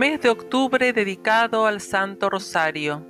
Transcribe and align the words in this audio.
Mes 0.00 0.20
de 0.22 0.30
octubre 0.30 0.94
dedicado 0.94 1.66
al 1.66 1.82
Santo 1.82 2.30
Rosario. 2.30 3.04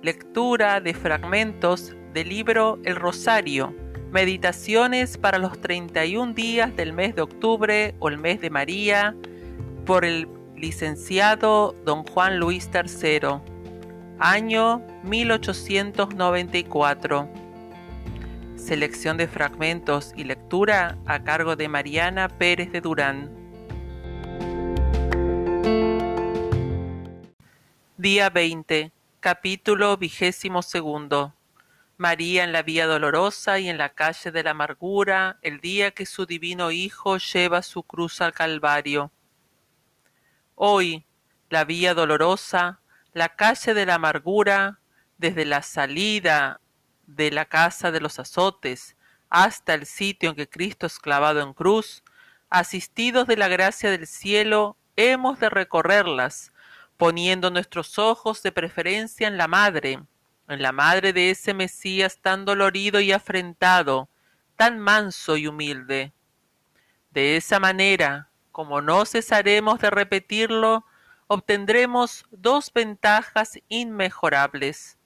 Lectura 0.00 0.80
de 0.80 0.94
fragmentos 0.94 1.94
del 2.14 2.30
libro 2.30 2.78
El 2.84 2.96
Rosario. 2.96 3.74
Meditaciones 4.10 5.18
para 5.18 5.36
los 5.36 5.60
31 5.60 6.32
días 6.32 6.74
del 6.74 6.94
mes 6.94 7.14
de 7.16 7.20
octubre 7.20 7.94
o 7.98 8.08
el 8.08 8.16
mes 8.16 8.40
de 8.40 8.48
María 8.48 9.14
por 9.84 10.06
el 10.06 10.26
licenciado 10.56 11.74
don 11.84 12.02
Juan 12.04 12.38
Luis 12.38 12.70
III. 12.72 13.40
Año 14.20 14.80
1894. 15.02 17.28
Selección 18.56 19.18
de 19.18 19.28
fragmentos 19.28 20.14
y 20.16 20.24
lectura 20.24 20.96
a 21.04 21.22
cargo 21.22 21.56
de 21.56 21.68
Mariana 21.68 22.26
Pérez 22.26 22.72
de 22.72 22.80
Durán. 22.80 23.39
Día 28.00 28.30
20, 28.30 28.92
capítulo 29.20 29.98
vigésimo 29.98 30.62
segundo. 30.62 31.34
María 31.98 32.44
en 32.44 32.52
la 32.52 32.62
vía 32.62 32.86
dolorosa 32.86 33.58
y 33.58 33.68
en 33.68 33.76
la 33.76 33.90
calle 33.90 34.30
de 34.30 34.42
la 34.42 34.52
amargura, 34.52 35.38
el 35.42 35.60
día 35.60 35.90
que 35.90 36.06
su 36.06 36.24
divino 36.24 36.70
Hijo 36.70 37.18
lleva 37.18 37.60
su 37.60 37.82
cruz 37.82 38.22
al 38.22 38.32
Calvario. 38.32 39.12
Hoy, 40.54 41.04
la 41.50 41.66
vía 41.66 41.92
dolorosa, 41.92 42.80
la 43.12 43.36
calle 43.36 43.74
de 43.74 43.84
la 43.84 43.96
amargura, 43.96 44.80
desde 45.18 45.44
la 45.44 45.60
salida 45.60 46.62
de 47.06 47.30
la 47.30 47.44
casa 47.44 47.90
de 47.90 48.00
los 48.00 48.18
azotes 48.18 48.96
hasta 49.28 49.74
el 49.74 49.84
sitio 49.84 50.30
en 50.30 50.36
que 50.36 50.48
Cristo 50.48 50.86
es 50.86 50.98
clavado 50.98 51.42
en 51.42 51.52
cruz, 51.52 52.02
asistidos 52.48 53.26
de 53.26 53.36
la 53.36 53.48
gracia 53.48 53.90
del 53.90 54.06
cielo, 54.06 54.78
hemos 54.96 55.38
de 55.38 55.50
recorrerlas, 55.50 56.50
poniendo 57.00 57.50
nuestros 57.50 57.98
ojos 57.98 58.42
de 58.42 58.52
preferencia 58.52 59.26
en 59.26 59.38
la 59.38 59.48
madre, 59.48 60.02
en 60.48 60.60
la 60.60 60.70
madre 60.70 61.14
de 61.14 61.30
ese 61.30 61.54
Mesías 61.54 62.18
tan 62.20 62.44
dolorido 62.44 63.00
y 63.00 63.10
afrentado, 63.10 64.10
tan 64.54 64.78
manso 64.78 65.38
y 65.38 65.46
humilde. 65.46 66.12
De 67.10 67.38
esa 67.38 67.58
manera, 67.58 68.28
como 68.52 68.82
no 68.82 69.06
cesaremos 69.06 69.80
de 69.80 69.88
repetirlo, 69.88 70.84
obtendremos 71.26 72.26
dos 72.32 72.70
ventajas 72.70 73.58
inmejorables. 73.68 74.98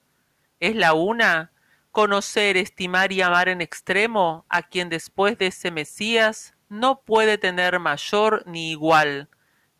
Es 0.58 0.74
la 0.74 0.94
una, 0.94 1.52
conocer, 1.92 2.56
estimar 2.56 3.12
y 3.12 3.22
amar 3.22 3.48
en 3.48 3.60
extremo 3.60 4.44
a 4.48 4.62
quien 4.62 4.88
después 4.88 5.38
de 5.38 5.46
ese 5.46 5.70
Mesías 5.70 6.54
no 6.68 7.02
puede 7.02 7.38
tener 7.38 7.78
mayor 7.78 8.42
ni 8.46 8.72
igual, 8.72 9.28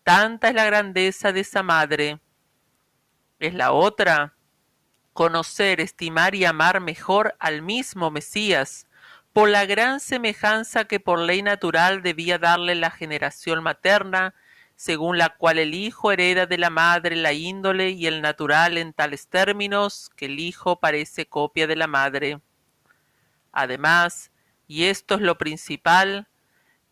Tanta 0.05 0.50
es 0.50 0.55
la 0.55 0.66
grandeza 0.66 1.33
de 1.33 1.41
esa 1.41 1.62
madre. 1.62 2.20
Es 3.38 3.55
la 3.55 3.72
otra, 3.72 4.34
conocer, 5.14 5.80
estimar 5.80 6.34
y 6.34 6.44
amar 6.44 6.80
mejor 6.80 7.34
al 7.38 7.62
mismo 7.62 8.10
Mesías, 8.10 8.86
por 9.32 9.48
la 9.48 9.64
gran 9.64 10.00
semejanza 10.00 10.84
que 10.84 11.00
por 11.00 11.19
ley 11.19 11.41
natural 11.41 12.02
debía 12.02 12.38
darle 12.38 12.75
la 12.75 12.91
generación 12.91 13.62
materna, 13.62 14.34
según 14.77 15.16
la 15.16 15.30
cual 15.30 15.58
el 15.58 15.72
hijo 15.72 16.12
hereda 16.12 16.44
de 16.44 16.58
la 16.58 16.69
madre 16.69 17.16
la 17.16 17.32
índole 17.32 17.91
y 17.91 18.06
el 18.06 18.20
natural 18.20 18.77
en 18.77 18.92
tales 18.92 19.28
términos 19.28 20.10
que 20.16 20.27
el 20.27 20.38
hijo 20.38 20.80
parece 20.80 21.27
copia 21.27 21.66
de 21.66 21.77
la 21.77 21.86
madre. 21.86 22.41
Además, 23.52 24.30
y 24.66 24.84
esto 24.84 25.14
es 25.14 25.22
lo 25.22 25.38
principal, 25.38 26.28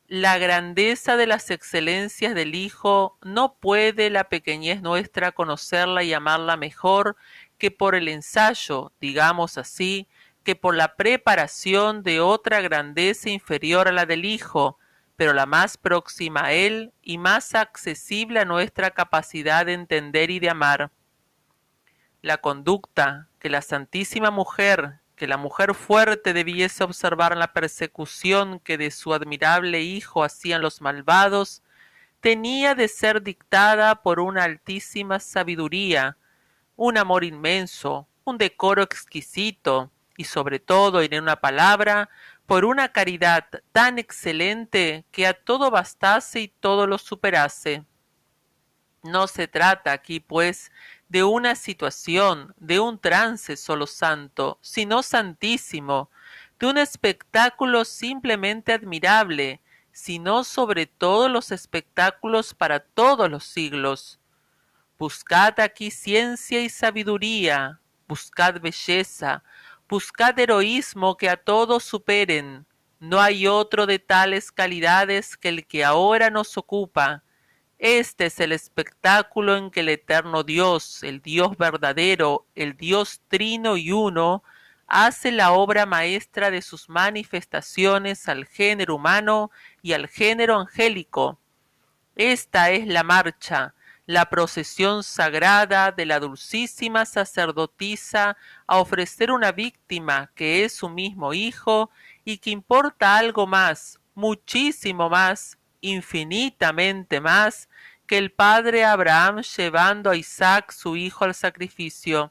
la 0.08 0.36
grandeza 0.38 1.16
de 1.16 1.26
las 1.26 1.50
excelencias 1.50 2.34
del 2.34 2.54
Hijo 2.54 3.16
no 3.22 3.54
puede 3.54 4.10
la 4.10 4.24
pequeñez 4.24 4.82
nuestra 4.82 5.32
conocerla 5.32 6.02
y 6.02 6.12
amarla 6.12 6.56
mejor 6.56 7.16
que 7.58 7.70
por 7.70 7.94
el 7.94 8.08
ensayo, 8.08 8.92
digamos 9.00 9.56
así, 9.56 10.08
que 10.44 10.56
por 10.56 10.74
la 10.74 10.96
preparación 10.96 12.02
de 12.02 12.20
otra 12.20 12.60
grandeza 12.60 13.30
inferior 13.30 13.88
a 13.88 13.92
la 13.92 14.06
del 14.06 14.24
Hijo, 14.24 14.78
pero 15.16 15.32
la 15.32 15.46
más 15.46 15.76
próxima 15.76 16.46
a 16.46 16.52
Él 16.52 16.92
y 17.02 17.18
más 17.18 17.54
accesible 17.54 18.40
a 18.40 18.44
nuestra 18.44 18.90
capacidad 18.90 19.66
de 19.66 19.74
entender 19.74 20.30
y 20.30 20.40
de 20.40 20.50
amar. 20.50 20.90
La 22.22 22.38
conducta 22.38 23.28
que 23.38 23.50
la 23.50 23.62
Santísima 23.62 24.30
Mujer 24.30 25.01
que 25.22 25.28
la 25.28 25.36
mujer 25.36 25.72
fuerte 25.76 26.32
debiese 26.32 26.82
observar 26.82 27.36
la 27.36 27.52
persecución 27.52 28.58
que 28.58 28.76
de 28.76 28.90
su 28.90 29.14
admirable 29.14 29.80
hijo 29.80 30.24
hacían 30.24 30.62
los 30.62 30.80
malvados, 30.80 31.62
tenía 32.20 32.74
de 32.74 32.88
ser 32.88 33.22
dictada 33.22 34.02
por 34.02 34.18
una 34.18 34.42
altísima 34.42 35.20
sabiduría, 35.20 36.16
un 36.74 36.98
amor 36.98 37.22
inmenso, 37.22 38.08
un 38.24 38.36
decoro 38.36 38.82
exquisito, 38.82 39.92
y 40.16 40.24
sobre 40.24 40.58
todo, 40.58 41.00
en 41.00 41.22
una 41.22 41.36
palabra, 41.36 42.10
por 42.44 42.64
una 42.64 42.88
caridad 42.88 43.46
tan 43.70 44.00
excelente 44.00 45.04
que 45.12 45.28
a 45.28 45.34
todo 45.34 45.70
bastase 45.70 46.40
y 46.40 46.48
todo 46.48 46.88
lo 46.88 46.98
superase. 46.98 47.84
No 49.04 49.28
se 49.28 49.46
trata 49.46 49.92
aquí, 49.92 50.18
pues, 50.18 50.72
de 51.12 51.24
una 51.24 51.56
situación, 51.56 52.54
de 52.56 52.80
un 52.80 52.98
trance 52.98 53.58
solo 53.58 53.86
santo, 53.86 54.58
sino 54.62 55.02
santísimo, 55.02 56.08
de 56.58 56.68
un 56.68 56.78
espectáculo 56.78 57.84
simplemente 57.84 58.72
admirable, 58.72 59.60
sino 59.92 60.42
sobre 60.42 60.86
todos 60.86 61.30
los 61.30 61.52
espectáculos 61.52 62.54
para 62.54 62.80
todos 62.80 63.30
los 63.30 63.44
siglos. 63.44 64.20
Buscad 64.98 65.60
aquí 65.60 65.90
ciencia 65.90 66.62
y 66.62 66.70
sabiduría, 66.70 67.78
buscad 68.08 68.58
belleza, 68.62 69.44
buscad 69.90 70.38
heroísmo 70.38 71.18
que 71.18 71.28
a 71.28 71.36
todos 71.36 71.84
superen. 71.84 72.64
No 73.00 73.20
hay 73.20 73.46
otro 73.46 73.84
de 73.84 73.98
tales 73.98 74.50
calidades 74.50 75.36
que 75.36 75.50
el 75.50 75.66
que 75.66 75.84
ahora 75.84 76.30
nos 76.30 76.56
ocupa, 76.56 77.22
este 77.82 78.26
es 78.26 78.38
el 78.38 78.52
espectáculo 78.52 79.56
en 79.56 79.68
que 79.68 79.80
el 79.80 79.88
eterno 79.88 80.44
Dios, 80.44 81.02
el 81.02 81.20
Dios 81.20 81.58
verdadero, 81.58 82.46
el 82.54 82.76
Dios 82.76 83.20
trino 83.26 83.76
y 83.76 83.90
uno, 83.90 84.44
hace 84.86 85.32
la 85.32 85.50
obra 85.50 85.84
maestra 85.84 86.52
de 86.52 86.62
sus 86.62 86.88
manifestaciones 86.88 88.28
al 88.28 88.46
género 88.46 88.94
humano 88.94 89.50
y 89.82 89.94
al 89.94 90.06
género 90.06 90.60
angélico. 90.60 91.40
Esta 92.14 92.70
es 92.70 92.86
la 92.86 93.02
marcha, 93.02 93.74
la 94.06 94.26
procesión 94.30 95.02
sagrada 95.02 95.90
de 95.90 96.06
la 96.06 96.20
dulcísima 96.20 97.04
sacerdotisa 97.04 98.36
a 98.68 98.78
ofrecer 98.78 99.32
una 99.32 99.50
víctima 99.50 100.30
que 100.36 100.64
es 100.64 100.72
su 100.72 100.88
mismo 100.88 101.34
Hijo 101.34 101.90
y 102.24 102.38
que 102.38 102.50
importa 102.50 103.16
algo 103.16 103.48
más, 103.48 103.98
muchísimo 104.14 105.10
más, 105.10 105.58
infinitamente 105.80 107.20
más, 107.20 107.68
que 108.12 108.18
el 108.18 108.30
padre 108.30 108.84
Abraham 108.84 109.40
llevando 109.40 110.10
a 110.10 110.16
Isaac 110.16 110.70
su 110.70 110.96
hijo 110.98 111.24
al 111.24 111.34
sacrificio. 111.34 112.30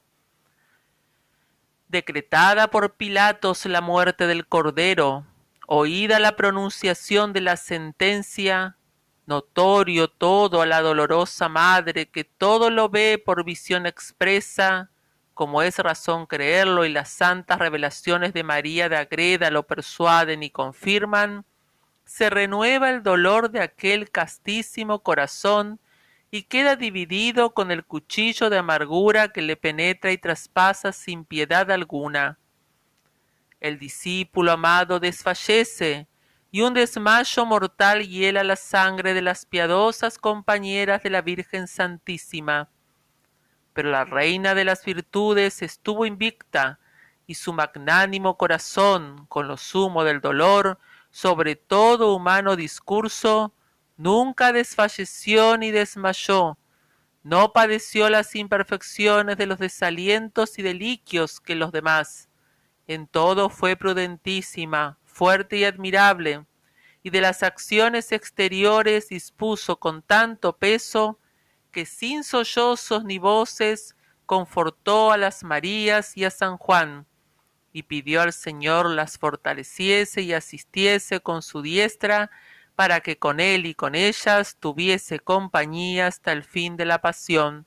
Decretada 1.87 2.69
por 2.69 2.97
Pilatos 2.97 3.65
la 3.65 3.81
muerte 3.81 4.27
del 4.27 4.45
Cordero, 4.45 5.25
oída 5.65 6.19
la 6.19 6.35
pronunciación 6.35 7.33
de 7.33 7.41
la 7.41 7.57
sentencia, 7.57 8.77
notorio 9.25 10.07
todo 10.07 10.61
a 10.61 10.67
la 10.67 10.83
dolorosa 10.83 11.49
madre 11.49 12.11
que 12.11 12.25
todo 12.25 12.69
lo 12.69 12.89
ve 12.89 13.17
por 13.17 13.43
visión 13.43 13.87
expresa, 13.87 14.91
como 15.33 15.63
es 15.63 15.79
razón 15.79 16.27
creerlo 16.27 16.85
y 16.85 16.89
las 16.89 17.09
santas 17.09 17.57
revelaciones 17.57 18.33
de 18.33 18.43
María 18.43 18.87
de 18.87 18.97
Agreda 18.97 19.49
lo 19.49 19.65
persuaden 19.65 20.43
y 20.43 20.51
confirman, 20.51 21.43
se 22.11 22.29
renueva 22.29 22.89
el 22.89 23.03
dolor 23.03 23.51
de 23.51 23.61
aquel 23.61 24.11
castísimo 24.11 24.99
corazón 24.99 25.79
y 26.29 26.43
queda 26.43 26.75
dividido 26.75 27.53
con 27.53 27.71
el 27.71 27.85
cuchillo 27.85 28.49
de 28.49 28.57
amargura 28.57 29.29
que 29.29 29.41
le 29.41 29.55
penetra 29.55 30.11
y 30.11 30.17
traspasa 30.17 30.91
sin 30.91 31.23
piedad 31.23 31.71
alguna. 31.71 32.37
El 33.61 33.79
discípulo 33.79 34.51
amado 34.51 34.99
desfallece, 34.99 36.09
y 36.51 36.59
un 36.63 36.73
desmayo 36.73 37.45
mortal 37.45 38.05
hiela 38.05 38.43
la 38.43 38.57
sangre 38.57 39.13
de 39.13 39.21
las 39.21 39.45
piadosas 39.45 40.17
compañeras 40.17 41.03
de 41.03 41.11
la 41.11 41.21
Virgen 41.21 41.65
Santísima. 41.69 42.67
Pero 43.71 43.89
la 43.89 44.03
reina 44.03 44.53
de 44.53 44.65
las 44.65 44.83
virtudes 44.83 45.61
estuvo 45.61 46.05
invicta, 46.05 46.77
y 47.25 47.35
su 47.35 47.53
magnánimo 47.53 48.37
corazón, 48.37 49.27
con 49.27 49.47
lo 49.47 49.55
sumo 49.55 50.03
del 50.03 50.19
dolor, 50.19 50.77
sobre 51.11 51.55
todo 51.55 52.15
humano 52.15 52.55
discurso, 52.55 53.53
nunca 53.97 54.51
desfalleció 54.51 55.57
ni 55.57 55.71
desmayó, 55.71 56.57
no 57.23 57.53
padeció 57.53 58.09
las 58.09 58.35
imperfecciones 58.35 59.37
de 59.37 59.45
los 59.45 59.59
desalientos 59.59 60.57
y 60.57 60.63
deliquios 60.63 61.39
que 61.39 61.53
los 61.53 61.71
demás. 61.71 62.29
En 62.87 63.07
todo 63.07 63.49
fue 63.49 63.75
prudentísima, 63.75 64.97
fuerte 65.05 65.57
y 65.57 65.65
admirable, 65.65 66.45
y 67.03 67.09
de 67.09 67.21
las 67.21 67.43
acciones 67.43 68.11
exteriores 68.11 69.09
dispuso 69.09 69.79
con 69.79 70.01
tanto 70.01 70.57
peso 70.57 71.19
que 71.71 71.85
sin 71.85 72.23
sollozos 72.23 73.03
ni 73.03 73.17
voces 73.17 73.95
confortó 74.25 75.11
a 75.11 75.17
las 75.17 75.43
Marías 75.43 76.15
y 76.15 76.25
a 76.25 76.31
San 76.31 76.57
Juan, 76.57 77.05
y 77.73 77.83
pidió 77.83 78.21
al 78.21 78.33
Señor 78.33 78.89
las 78.89 79.17
fortaleciese 79.17 80.21
y 80.21 80.33
asistiese 80.33 81.19
con 81.21 81.41
su 81.41 81.61
diestra 81.61 82.31
para 82.75 83.01
que 83.01 83.17
con 83.17 83.39
él 83.39 83.65
y 83.65 83.75
con 83.75 83.95
ellas 83.95 84.57
tuviese 84.59 85.19
compañía 85.19 86.07
hasta 86.07 86.31
el 86.31 86.43
fin 86.43 86.77
de 86.77 86.85
la 86.85 87.01
pasión. 87.01 87.65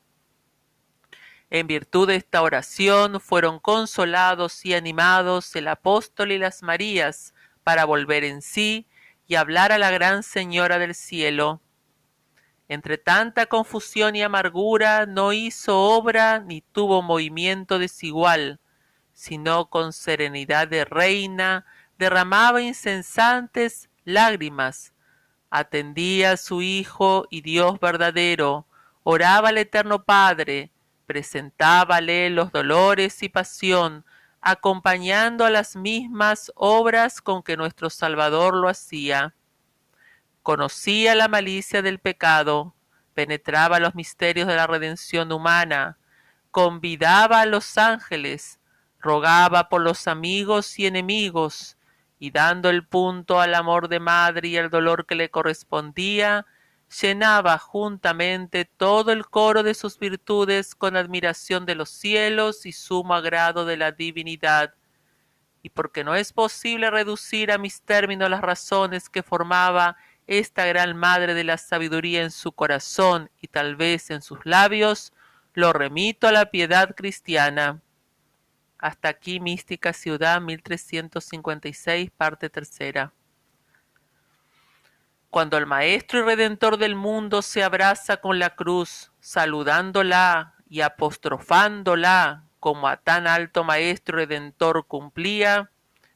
En 1.51 1.67
virtud 1.67 2.09
de 2.09 2.17
esta 2.17 2.43
oración 2.43 3.21
fueron 3.21 3.61
consolados 3.61 4.65
y 4.65 4.75
animados 4.75 5.55
el 5.55 5.69
apóstol 5.69 6.33
y 6.33 6.39
las 6.39 6.62
Marías 6.62 7.33
para 7.62 7.85
volver 7.85 8.25
en 8.25 8.43
sí 8.43 8.89
y 9.27 9.37
hablar 9.37 9.73
a 9.73 9.79
la 9.79 9.91
gran 9.91 10.23
Señora 10.23 10.79
del 10.79 10.95
cielo. 10.95 11.61
Entre 12.69 12.99
tanta 12.99 13.47
confusión 13.47 14.17
y 14.17 14.23
amargura 14.23 15.06
no 15.06 15.33
hizo 15.33 15.79
obra 15.79 16.41
ni 16.41 16.62
tuvo 16.62 17.03
movimiento 17.03 17.79
desigual, 17.79 18.59
sino 19.25 19.71
con 19.71 19.94
serenidad 19.94 20.69
de 20.69 20.85
reina 20.85 21.65
derramaba 21.97 22.61
incesantes 22.61 23.88
lágrimas, 24.05 24.93
atendía 25.49 26.32
a 26.32 26.37
su 26.37 26.61
Hijo 26.61 27.26
y 27.31 27.41
Dios 27.41 27.81
verdadero, 27.81 28.67
oraba 29.03 29.49
al 29.49 29.56
Eterno 29.56 30.05
Padre, 30.05 30.73
presentábale 31.06 32.29
los 32.29 32.53
dolores 32.53 33.23
y 33.23 33.31
pasión, 33.31 34.05
acompañando 34.43 35.47
a 35.47 35.50
las 35.50 35.75
mismas 35.75 36.53
obras 36.55 37.23
con 37.23 37.43
que 37.43 37.56
nuestro 37.56 37.88
Salvador 37.88 38.55
lo 38.55 38.69
hacía. 38.69 39.35
Conocía 40.43 41.15
la 41.15 41.29
malicia 41.29 41.81
del 41.81 41.99
pecado, 41.99 42.75
penetraba 43.15 43.81
los 43.81 43.94
misterios 43.94 44.47
de 44.47 44.56
la 44.56 44.67
redención 44.67 45.32
humana, 45.32 45.97
convidaba 46.50 47.41
a 47.41 47.47
los 47.47 47.79
ángeles, 47.79 48.61
rogaba 49.05 49.69
por 49.69 49.83
los 49.83 50.09
amigos 50.09 50.79
y 50.79 50.87
enemigos, 50.87 51.77
y 52.19 52.31
dando 52.31 52.71
el 52.71 52.87
punto 52.87 53.39
al 53.39 53.55
amor 53.55 53.89
de 53.89 54.01
madre 54.01 54.49
y 54.49 54.56
al 54.56 54.71
dolor 54.71 55.05
que 55.05 55.15
le 55.15 55.31
correspondía, 55.31 56.47
llenaba 57.03 57.59
juntamente 57.59 58.65
todo 58.65 59.12
el 59.12 59.27
coro 59.27 59.62
de 59.62 59.75
sus 59.75 59.99
virtudes 59.99 60.75
con 60.75 60.97
admiración 60.97 61.67
de 61.67 61.75
los 61.75 61.91
cielos 61.91 62.65
y 62.65 62.73
sumo 62.73 63.15
agrado 63.15 63.67
de 63.67 63.77
la 63.77 63.93
divinidad. 63.93 64.75
Y 65.62 65.69
porque 65.69 66.03
no 66.03 66.15
es 66.15 66.33
posible 66.33 66.91
reducir 66.91 67.53
a 67.53 67.59
mis 67.59 67.83
términos 67.83 68.31
las 68.31 68.41
razones 68.41 69.11
que 69.11 69.23
formaba 69.23 69.97
esta 70.27 70.65
gran 70.65 70.97
madre 70.97 71.35
de 71.35 71.45
la 71.45 71.59
sabiduría 71.59 72.23
en 72.23 72.31
su 72.31 72.53
corazón 72.53 73.31
y 73.43 73.49
tal 73.49 73.77
vez 73.77 74.11
en 74.11 74.23
sus 74.23 74.39
labios, 74.45 75.12
lo 75.53 75.75
remito 75.75 76.27
a 76.27 76.33
la 76.33 76.51
piedad 76.51 76.95
cristiana. 76.95 77.84
Hasta 78.85 79.09
aquí 79.09 79.41
Mística 79.41 79.95
Ciudad 79.95 80.43
1356, 80.43 82.11
parte 82.11 82.51
tercera. 82.51 83.15
Cuando 85.31 85.57
el 85.57 85.65
Maestro 85.65 86.19
y 86.19 86.23
Redentor 86.25 86.77
del 86.77 86.95
mundo 86.95 87.41
se 87.41 87.65
abraza 87.65 88.19
con 88.19 88.39
la 88.39 88.55
cruz, 88.55 89.11
saludándola 89.21 90.53
y 90.69 90.83
apostrofándola 90.83 92.45
como 92.61 92.87
a 92.87 92.99
tan 92.99 93.27
alto 93.27 93.65
Maestro 93.65 94.19
Redentor 94.19 94.87
cumplía, 94.87 95.71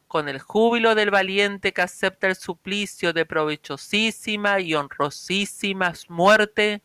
con 0.07 0.29
el 0.29 0.39
júbilo 0.39 0.95
del 0.95 1.11
valiente 1.11 1.73
que 1.73 1.81
acepta 1.81 2.27
el 2.27 2.37
suplicio 2.37 3.15
de 3.15 3.25
provechosísima 3.25 4.61
y 4.61 4.75
honrosísima 4.75 5.95
muerte, 6.11 6.83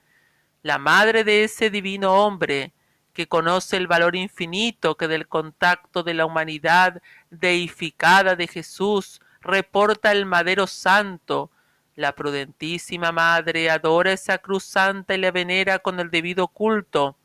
la 0.62 0.78
madre 0.78 1.26
de 1.26 1.44
ese 1.44 1.70
divino 1.70 2.14
hombre, 2.14 2.72
que 3.14 3.28
conoce 3.28 3.78
el 3.78 3.88
valor 3.88 4.16
infinito 4.16 4.98
que 4.98 5.08
del 5.08 5.28
contacto 5.28 6.04
de 6.04 6.14
la 6.14 6.26
humanidad 6.26 7.02
deificada 7.30 8.36
de 8.36 8.48
Jesús 8.48 9.22
reporta 9.42 10.12
el 10.12 10.26
madero 10.26 10.68
santo, 10.68 11.52
la 11.96 12.16
prudentísima 12.16 13.12
madre 13.12 13.70
adora 13.70 14.14
esa 14.14 14.40
cruz 14.40 14.64
santa 14.64 15.14
y 15.14 15.20
la 15.20 15.32
venera 15.32 15.80
con 15.80 16.00
el 16.00 16.10
debido 16.10 16.48
culto, 16.48 17.18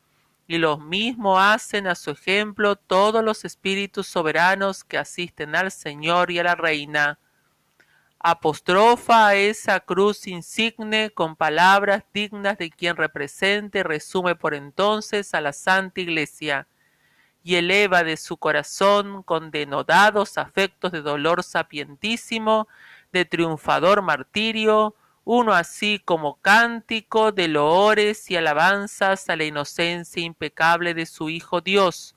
y 0.47 0.57
lo 0.57 0.77
mismo 0.77 1.39
hacen 1.39 1.87
a 1.87 1.95
su 1.95 2.11
ejemplo 2.11 2.75
todos 2.75 3.23
los 3.23 3.45
espíritus 3.45 4.07
soberanos 4.07 4.83
que 4.83 4.97
asisten 4.97 5.55
al 5.55 5.71
Señor 5.71 6.31
y 6.31 6.39
a 6.39 6.43
la 6.43 6.55
Reina. 6.55 7.19
Apostrofa 8.21 9.27
a 9.27 9.35
esa 9.35 9.79
cruz 9.79 10.27
insigne 10.27 11.09
con 11.09 11.37
palabras 11.37 12.03
dignas 12.13 12.57
de 12.57 12.69
quien 12.69 12.97
represente 12.97 13.81
resume 13.81 14.35
por 14.35 14.53
entonces 14.53 15.33
a 15.33 15.39
la 15.39 15.53
Santa 15.53 16.01
Iglesia, 16.01 16.67
y 17.43 17.55
eleva 17.55 18.03
de 18.03 18.17
su 18.17 18.35
corazón 18.35 19.23
con 19.23 19.51
denodados 19.51 20.37
afectos 20.37 20.91
de 20.91 21.01
dolor 21.01 21.43
sapientísimo 21.43 22.67
de 23.13 23.23
triunfador 23.23 24.01
martirio, 24.01 24.95
uno 25.23 25.53
así 25.53 26.01
como 26.03 26.41
cántico 26.41 27.31
de 27.31 27.47
loores 27.47 28.29
y 28.29 28.35
alabanzas 28.35 29.29
a 29.29 29.37
la 29.37 29.45
inocencia 29.45 30.21
impecable 30.21 30.93
de 30.93 31.05
su 31.05 31.29
Hijo 31.29 31.61
Dios, 31.61 32.15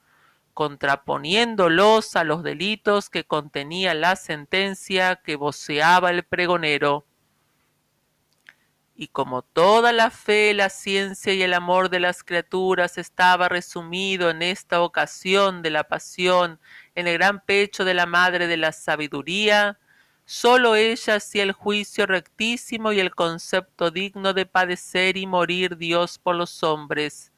contraponiéndolos 0.54 2.16
a 2.16 2.24
los 2.24 2.42
delitos 2.42 3.10
que 3.10 3.24
contenía 3.24 3.94
la 3.94 4.16
sentencia 4.16 5.16
que 5.16 5.36
voceaba 5.36 6.10
el 6.10 6.22
pregonero. 6.24 7.06
Y 8.94 9.08
como 9.08 9.42
toda 9.42 9.92
la 9.92 10.10
fe, 10.10 10.54
la 10.54 10.68
ciencia 10.68 11.32
y 11.32 11.42
el 11.42 11.54
amor 11.54 11.88
de 11.88 12.00
las 12.00 12.22
criaturas 12.22 12.98
estaba 12.98 13.48
resumido 13.48 14.30
en 14.30 14.42
esta 14.42 14.82
ocasión 14.82 15.62
de 15.62 15.70
la 15.70 15.84
pasión 15.84 16.60
en 16.94 17.06
el 17.06 17.14
gran 17.14 17.40
pecho 17.40 17.84
de 17.84 17.94
la 17.94 18.06
Madre 18.06 18.46
de 18.46 18.58
la 18.58 18.72
Sabiduría, 18.72 19.78
Sólo 20.24 20.76
ella 20.76 21.16
hacía 21.16 21.42
el 21.42 21.52
juicio 21.52 22.06
rectísimo 22.06 22.92
y 22.92 23.00
el 23.00 23.14
concepto 23.14 23.90
digno 23.90 24.32
de 24.32 24.46
padecer 24.46 25.16
y 25.16 25.26
morir 25.26 25.76
Dios 25.76 26.18
por 26.18 26.36
los 26.36 26.62
hombres, 26.62 27.31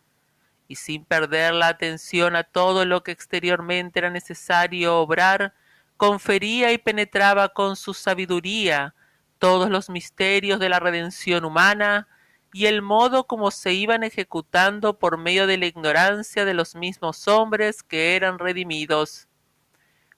y 0.68 0.76
sin 0.76 1.04
perder 1.04 1.54
la 1.54 1.68
atención 1.68 2.36
a 2.36 2.44
todo 2.44 2.84
lo 2.84 3.02
que 3.02 3.12
exteriormente 3.12 3.98
era 3.98 4.10
necesario 4.10 4.98
obrar, 4.98 5.54
confería 5.96 6.72
y 6.72 6.78
penetraba 6.78 7.50
con 7.50 7.76
su 7.76 7.94
sabiduría 7.94 8.94
todos 9.38 9.70
los 9.70 9.90
misterios 9.90 10.58
de 10.58 10.68
la 10.68 10.80
redención 10.80 11.44
humana 11.44 12.08
y 12.52 12.66
el 12.66 12.82
modo 12.82 13.26
como 13.26 13.50
se 13.50 13.72
iban 13.72 14.04
ejecutando 14.04 14.98
por 14.98 15.18
medio 15.18 15.46
de 15.46 15.58
la 15.58 15.66
ignorancia 15.66 16.44
de 16.44 16.54
los 16.54 16.76
mismos 16.76 17.26
hombres 17.26 17.82
que 17.82 18.16
eran 18.16 18.38
redimidos. 18.38 19.28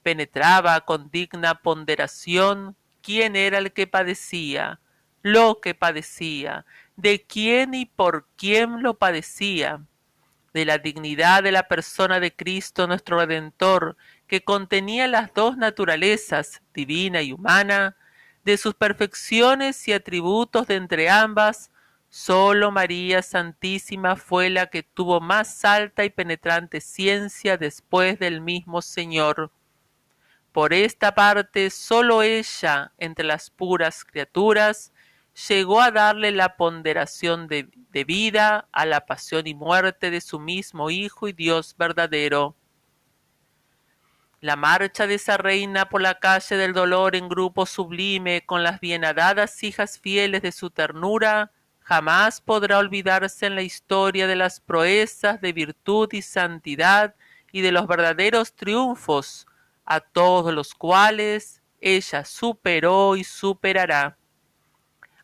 Penetraba 0.02 0.82
con 0.82 1.10
digna 1.10 1.56
ponderación 1.62 2.76
quién 3.02 3.36
era 3.36 3.58
el 3.58 3.72
que 3.72 3.86
padecía, 3.86 4.80
lo 5.22 5.60
que 5.60 5.74
padecía, 5.74 6.66
de 6.96 7.24
quién 7.24 7.74
y 7.74 7.86
por 7.86 8.28
quién 8.36 8.82
lo 8.82 8.94
padecía, 8.98 9.80
de 10.56 10.64
la 10.64 10.78
dignidad 10.78 11.42
de 11.42 11.52
la 11.52 11.68
persona 11.68 12.18
de 12.18 12.34
Cristo 12.34 12.86
nuestro 12.86 13.18
Redentor, 13.18 13.94
que 14.26 14.42
contenía 14.42 15.06
las 15.06 15.34
dos 15.34 15.58
naturalezas, 15.58 16.62
divina 16.72 17.20
y 17.20 17.32
humana, 17.32 17.94
de 18.42 18.56
sus 18.56 18.74
perfecciones 18.74 19.86
y 19.86 19.92
atributos 19.92 20.66
de 20.66 20.76
entre 20.76 21.10
ambas, 21.10 21.70
sólo 22.08 22.70
María 22.70 23.20
Santísima 23.20 24.16
fue 24.16 24.48
la 24.48 24.68
que 24.68 24.82
tuvo 24.82 25.20
más 25.20 25.62
alta 25.66 26.06
y 26.06 26.10
penetrante 26.10 26.80
ciencia 26.80 27.58
después 27.58 28.18
del 28.18 28.40
mismo 28.40 28.80
Señor. 28.80 29.50
Por 30.52 30.72
esta 30.72 31.14
parte, 31.14 31.68
sólo 31.68 32.22
ella, 32.22 32.92
entre 32.96 33.26
las 33.26 33.50
puras 33.50 34.06
criaturas, 34.06 34.90
llegó 35.48 35.82
a 35.82 35.90
darle 35.90 36.32
la 36.32 36.56
ponderación 36.56 37.46
de, 37.46 37.68
vida 38.06 38.68
a 38.72 38.84
la 38.84 39.06
pasión 39.06 39.46
y 39.46 39.54
muerte 39.54 40.10
de 40.10 40.20
su 40.20 40.38
mismo 40.38 40.90
Hijo 40.90 41.28
y 41.28 41.32
Dios 41.32 41.74
verdadero. 41.78 42.54
La 44.40 44.56
marcha 44.56 45.06
de 45.06 45.14
esa 45.14 45.38
reina 45.38 45.88
por 45.88 46.02
la 46.02 46.18
calle 46.18 46.56
del 46.56 46.74
dolor 46.74 47.16
en 47.16 47.28
grupo 47.28 47.64
sublime 47.64 48.44
con 48.44 48.62
las 48.62 48.80
bienadadas 48.80 49.62
hijas 49.62 49.98
fieles 49.98 50.42
de 50.42 50.52
su 50.52 50.70
ternura, 50.70 51.52
jamás 51.80 52.40
podrá 52.40 52.78
olvidarse 52.78 53.46
en 53.46 53.54
la 53.54 53.62
historia 53.62 54.26
de 54.26 54.36
las 54.36 54.60
proezas 54.60 55.40
de 55.40 55.52
virtud 55.52 56.08
y 56.12 56.20
santidad 56.20 57.14
y 57.50 57.62
de 57.62 57.72
los 57.72 57.86
verdaderos 57.86 58.54
triunfos 58.54 59.46
a 59.86 60.00
todos 60.00 60.52
los 60.52 60.74
cuales 60.74 61.62
ella 61.80 62.24
superó 62.24 63.16
y 63.16 63.24
superará. 63.24 64.18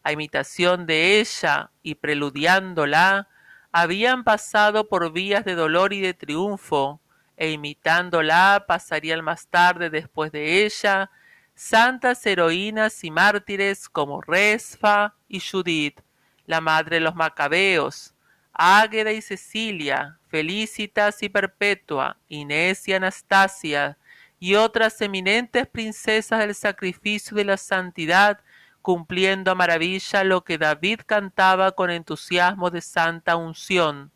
A 0.03 0.13
imitación 0.13 0.87
de 0.87 1.21
ella 1.21 1.71
y 1.83 1.95
preludiándola, 1.95 3.29
habían 3.71 4.25
pasado 4.25 4.89
por 4.89 5.13
vías 5.13 5.45
de 5.45 5.55
dolor 5.55 5.93
y 5.93 6.01
de 6.01 6.15
triunfo, 6.15 7.01
e 7.37 7.51
imitándola 7.51 8.65
pasarían 8.69 9.25
más 9.25 9.47
tarde 9.47 9.91
después 9.91 10.31
de 10.33 10.65
ella, 10.65 11.11
santas 11.55 12.25
heroínas 12.27 13.03
y 13.05 13.11
mártires 13.11 13.89
como 13.89 14.21
Resfa 14.21 15.15
y 15.29 15.41
Judith, 15.41 16.01
la 16.47 16.61
madre 16.61 16.97
de 16.97 17.01
los 17.01 17.15
macabeos, 17.15 18.15
Águeda 18.53 19.13
y 19.13 19.23
Cecilia, 19.23 20.19
Felicitas 20.29 21.23
y 21.23 21.29
Perpetua, 21.29 22.19
Inés 22.29 22.87
y 22.89 22.93
Anastasia, 22.93 23.97
y 24.39 24.57
otras 24.57 25.01
eminentes 25.01 25.67
princesas 25.69 26.41
del 26.41 26.55
sacrificio 26.55 27.37
de 27.37 27.45
la 27.45 27.57
santidad, 27.57 28.41
cumpliendo 28.83 29.53
a 29.53 29.55
maravilla 29.55 30.25
lo 30.25 30.45
que 30.45 30.59
David 30.59 31.01
cantaba 31.07 31.73
con 31.73 31.91
entusiasmo 31.91 32.71
de 32.71 32.83
santa 32.83 33.37
unción. 33.37 34.11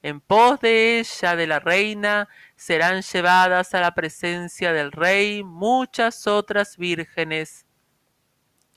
En 0.00 0.20
pos 0.20 0.60
de 0.60 1.00
ella, 1.00 1.34
de 1.34 1.46
la 1.48 1.58
reina, 1.58 2.28
serán 2.56 3.02
llevadas 3.02 3.74
a 3.74 3.80
la 3.80 3.94
presencia 3.94 4.72
del 4.72 4.92
rey 4.92 5.42
muchas 5.42 6.26
otras 6.28 6.76
vírgenes. 6.76 7.66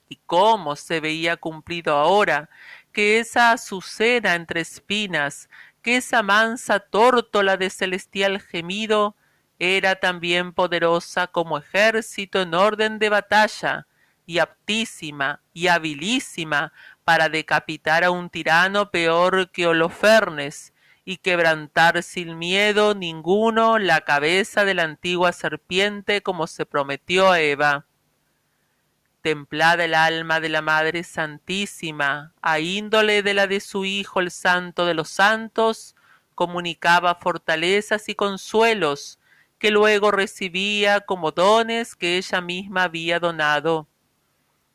Y 0.08 0.16
cómo 0.26 0.76
se 0.76 1.00
veía 1.00 1.36
cumplido 1.36 1.94
ahora 1.96 2.50
que 2.92 3.20
esa 3.20 3.52
azucena 3.52 4.34
entre 4.34 4.60
espinas, 4.60 5.48
que 5.80 5.96
esa 5.96 6.22
mansa 6.22 6.80
tórtola 6.80 7.56
de 7.56 7.70
celestial 7.70 8.40
gemido, 8.40 9.16
era 9.58 9.94
también 9.94 10.52
poderosa 10.52 11.28
como 11.28 11.56
ejército 11.56 12.42
en 12.42 12.52
orden 12.52 12.98
de 12.98 13.08
batalla, 13.08 13.86
y 14.32 14.38
aptísima 14.38 15.42
y 15.52 15.66
habilísima 15.66 16.72
para 17.04 17.28
decapitar 17.28 18.02
a 18.02 18.10
un 18.10 18.30
tirano 18.30 18.90
peor 18.90 19.50
que 19.50 19.66
Holofernes, 19.66 20.72
y 21.04 21.18
quebrantar 21.18 22.02
sin 22.02 22.38
miedo 22.38 22.94
ninguno 22.94 23.78
la 23.78 24.02
cabeza 24.02 24.64
de 24.64 24.72
la 24.72 24.84
antigua 24.84 25.32
serpiente 25.32 26.22
como 26.22 26.46
se 26.46 26.64
prometió 26.64 27.30
a 27.30 27.40
Eva. 27.40 27.84
Templada 29.20 29.84
el 29.84 29.94
alma 29.94 30.40
de 30.40 30.48
la 30.48 30.62
Madre 30.62 31.04
Santísima, 31.04 32.32
a 32.40 32.58
índole 32.60 33.22
de 33.22 33.34
la 33.34 33.46
de 33.46 33.60
su 33.60 33.84
Hijo 33.84 34.20
el 34.20 34.30
Santo 34.30 34.86
de 34.86 34.94
los 34.94 35.10
Santos, 35.10 35.94
comunicaba 36.34 37.16
fortalezas 37.16 38.08
y 38.08 38.14
consuelos 38.14 39.18
que 39.58 39.70
luego 39.70 40.10
recibía 40.10 41.02
como 41.02 41.32
dones 41.32 41.94
que 41.94 42.16
ella 42.16 42.40
misma 42.40 42.84
había 42.84 43.20
donado. 43.20 43.88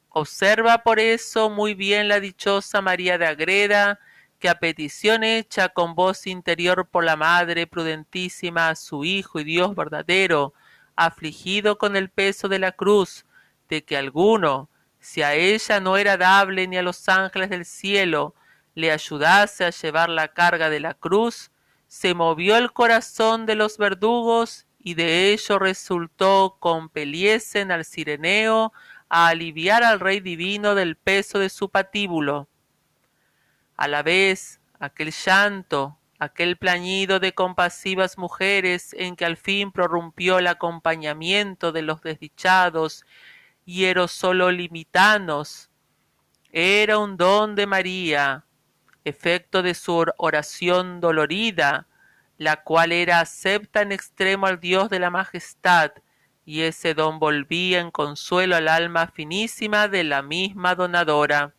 Observa 0.10 0.84
por 0.84 1.00
eso 1.00 1.50
muy 1.50 1.74
bien 1.74 2.08
la 2.08 2.20
dichosa 2.20 2.82
María 2.82 3.18
de 3.18 3.28
Agreda, 3.28 4.00
que 4.40 4.50
a 4.50 4.60
petición 4.60 5.24
hecha 5.24 5.70
con 5.70 5.96
voz 5.96 6.28
interior 6.28 6.88
por 6.88 7.04
la 7.04 7.16
Madre 7.16 7.68
prudentísima 7.68 8.70
a 8.70 8.76
su 8.76 9.04
Hijo 9.04 9.40
y 9.40 9.44
Dios 9.44 9.76
verdadero, 9.76 10.54
afligido 10.96 11.78
con 11.78 11.96
el 11.96 12.10
peso 12.10 12.48
de 12.48 12.60
la 12.60 12.72
cruz, 12.72 13.26
de 13.70 13.84
que 13.84 13.98
alguno, 13.98 14.70
si 15.00 15.22
a 15.22 15.34
ella 15.36 15.80
no 15.80 15.98
era 15.98 16.18
dable 16.18 16.68
ni 16.68 16.78
a 16.78 16.84
los 16.84 17.08
ángeles 17.10 17.50
del 17.50 17.66
cielo, 17.66 18.36
le 18.76 18.92
ayudase 18.92 19.66
a 19.66 19.72
llevar 19.72 20.10
la 20.10 20.30
carga 20.30 20.70
de 20.70 20.80
la 20.80 20.94
cruz, 20.94 21.52
se 21.88 22.14
movió 22.14 22.58
el 22.58 22.74
corazón 22.74 23.46
de 23.46 23.56
los 23.56 23.78
verdugos 23.78 24.68
y 24.80 24.94
de 24.94 25.34
ello 25.34 25.60
resultó 25.60 26.58
compeliesen 26.60 27.72
al 27.72 27.86
Cireneo 27.86 28.74
a 29.10 29.28
aliviar 29.28 29.84
al 29.84 30.00
Rey 30.00 30.20
Divino 30.20 30.76
del 30.76 30.96
peso 30.96 31.40
de 31.40 31.50
su 31.50 31.70
patíbulo. 31.70 32.48
A 33.76 33.88
la 33.88 34.04
vez 34.04 34.60
aquel 34.80 35.12
llanto, 35.12 35.98
aquel 36.20 36.58
plañido 36.58 37.20
de 37.20 37.34
compasivas 37.34 38.18
mujeres 38.18 38.94
en 38.94 39.16
que 39.16 39.26
al 39.26 39.38
fin 39.38 39.72
prorrumpió 39.72 40.40
el 40.40 40.48
acompañamiento 40.48 41.72
de 41.72 41.84
los 41.84 42.02
desdichados 42.02 43.06
limitanos, 43.66 45.70
era 46.52 46.98
un 46.98 47.18
don 47.18 47.56
de 47.56 47.68
María, 47.68 48.46
efecto 49.04 49.62
de 49.62 49.74
su 49.74 50.06
oración 50.18 51.02
dolorida, 51.02 51.88
la 52.38 52.64
cual 52.64 52.92
era 52.92 53.20
acepta 53.20 53.82
en 53.82 53.92
extremo 53.92 54.48
al 54.48 54.60
Dios 54.60 54.90
de 54.90 55.00
la 55.00 55.10
majestad, 55.10 55.92
y 56.48 56.62
ese 56.62 56.94
don 56.94 57.20
volvía 57.20 57.82
en 57.82 57.92
consuelo 57.92 58.56
al 58.56 58.70
alma 58.70 59.08
finísima 59.08 59.90
de 59.90 60.06
la 60.06 60.22
misma 60.22 60.76
donadora. 60.76 61.54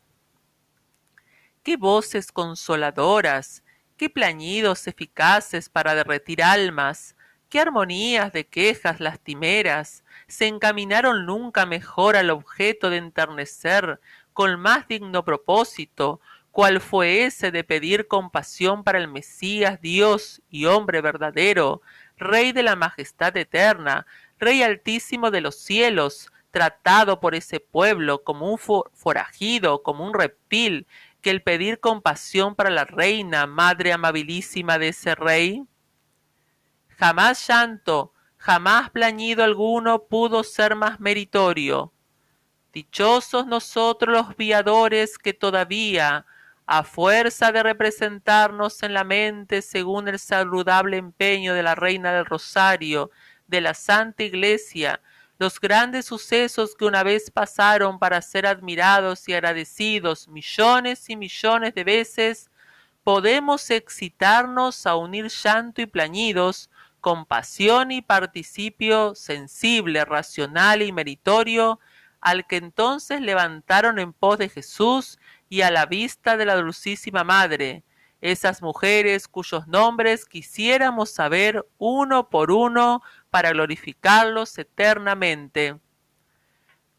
Qué 1.62 1.76
voces 1.76 2.32
consoladoras, 2.32 3.62
qué 3.98 4.08
plañidos 4.08 4.86
eficaces 4.86 5.68
para 5.68 5.94
derretir 5.94 6.42
almas, 6.42 7.16
qué 7.50 7.60
armonías 7.60 8.32
de 8.32 8.46
quejas 8.46 8.98
lastimeras, 8.98 10.04
se 10.26 10.46
encaminaron 10.46 11.26
nunca 11.26 11.66
mejor 11.66 12.16
al 12.16 12.30
objeto 12.30 12.88
de 12.88 12.96
enternecer, 12.96 14.00
con 14.32 14.58
más 14.58 14.88
digno 14.88 15.22
propósito, 15.22 16.22
cual 16.50 16.80
fue 16.80 17.26
ese 17.26 17.50
de 17.50 17.62
pedir 17.62 18.08
compasión 18.08 18.84
para 18.84 18.98
el 18.98 19.08
Mesías, 19.08 19.82
Dios 19.82 20.40
y 20.48 20.64
hombre 20.64 21.02
verdadero, 21.02 21.82
Rey 22.16 22.50
de 22.50 22.64
la 22.64 22.74
majestad 22.74 23.36
eterna, 23.36 24.06
Rey 24.38 24.62
altísimo 24.62 25.30
de 25.30 25.40
los 25.40 25.56
cielos, 25.56 26.32
tratado 26.50 27.20
por 27.20 27.34
ese 27.34 27.60
pueblo 27.60 28.24
como 28.24 28.50
un 28.50 28.58
forajido, 28.58 29.82
como 29.82 30.06
un 30.06 30.14
reptil, 30.14 30.86
que 31.20 31.30
el 31.30 31.42
pedir 31.42 31.80
compasión 31.80 32.54
para 32.54 32.70
la 32.70 32.84
reina, 32.84 33.46
madre 33.46 33.92
amabilísima 33.92 34.78
de 34.78 34.88
ese 34.88 35.14
rey? 35.14 35.64
Jamás 36.96 37.46
llanto, 37.46 38.12
jamás 38.36 38.90
plañido 38.90 39.44
alguno 39.44 40.04
pudo 40.04 40.44
ser 40.44 40.74
más 40.74 41.00
meritorio. 41.00 41.92
Dichosos 42.72 43.46
nosotros 43.46 44.14
los 44.14 44.36
viadores 44.36 45.18
que 45.18 45.32
todavía, 45.32 46.26
a 46.66 46.84
fuerza 46.84 47.50
de 47.50 47.62
representarnos 47.62 48.82
en 48.82 48.92
la 48.92 49.02
mente 49.02 49.62
según 49.62 50.06
el 50.06 50.18
saludable 50.18 50.98
empeño 50.98 51.54
de 51.54 51.62
la 51.62 51.74
Reina 51.74 52.12
del 52.12 52.26
Rosario, 52.26 53.10
de 53.48 53.60
la 53.60 53.74
Santa 53.74 54.22
Iglesia, 54.22 55.00
los 55.38 55.60
grandes 55.60 56.06
sucesos 56.06 56.74
que 56.76 56.84
una 56.84 57.02
vez 57.02 57.30
pasaron 57.30 57.98
para 57.98 58.22
ser 58.22 58.46
admirados 58.46 59.28
y 59.28 59.34
agradecidos 59.34 60.28
millones 60.28 61.08
y 61.10 61.16
millones 61.16 61.74
de 61.74 61.84
veces, 61.84 62.50
podemos 63.04 63.70
excitarnos 63.70 64.86
a 64.86 64.96
unir 64.96 65.28
llanto 65.28 65.80
y 65.80 65.86
plañidos, 65.86 66.70
compasión 67.00 67.90
y 67.90 68.02
participio 68.02 69.14
sensible, 69.14 70.04
racional 70.04 70.82
y 70.82 70.92
meritorio, 70.92 71.80
al 72.20 72.46
que 72.46 72.56
entonces 72.56 73.20
levantaron 73.20 73.98
en 73.98 74.12
pos 74.12 74.38
de 74.38 74.48
Jesús 74.48 75.18
y 75.48 75.62
a 75.62 75.70
la 75.70 75.86
vista 75.86 76.36
de 76.36 76.44
la 76.44 76.56
dulcísima 76.56 77.22
Madre, 77.24 77.84
esas 78.20 78.62
mujeres 78.62 79.28
cuyos 79.28 79.66
nombres 79.68 80.24
quisiéramos 80.24 81.10
saber 81.10 81.66
uno 81.78 82.28
por 82.28 82.50
uno 82.50 83.02
para 83.30 83.50
glorificarlos 83.50 84.58
eternamente. 84.58 85.78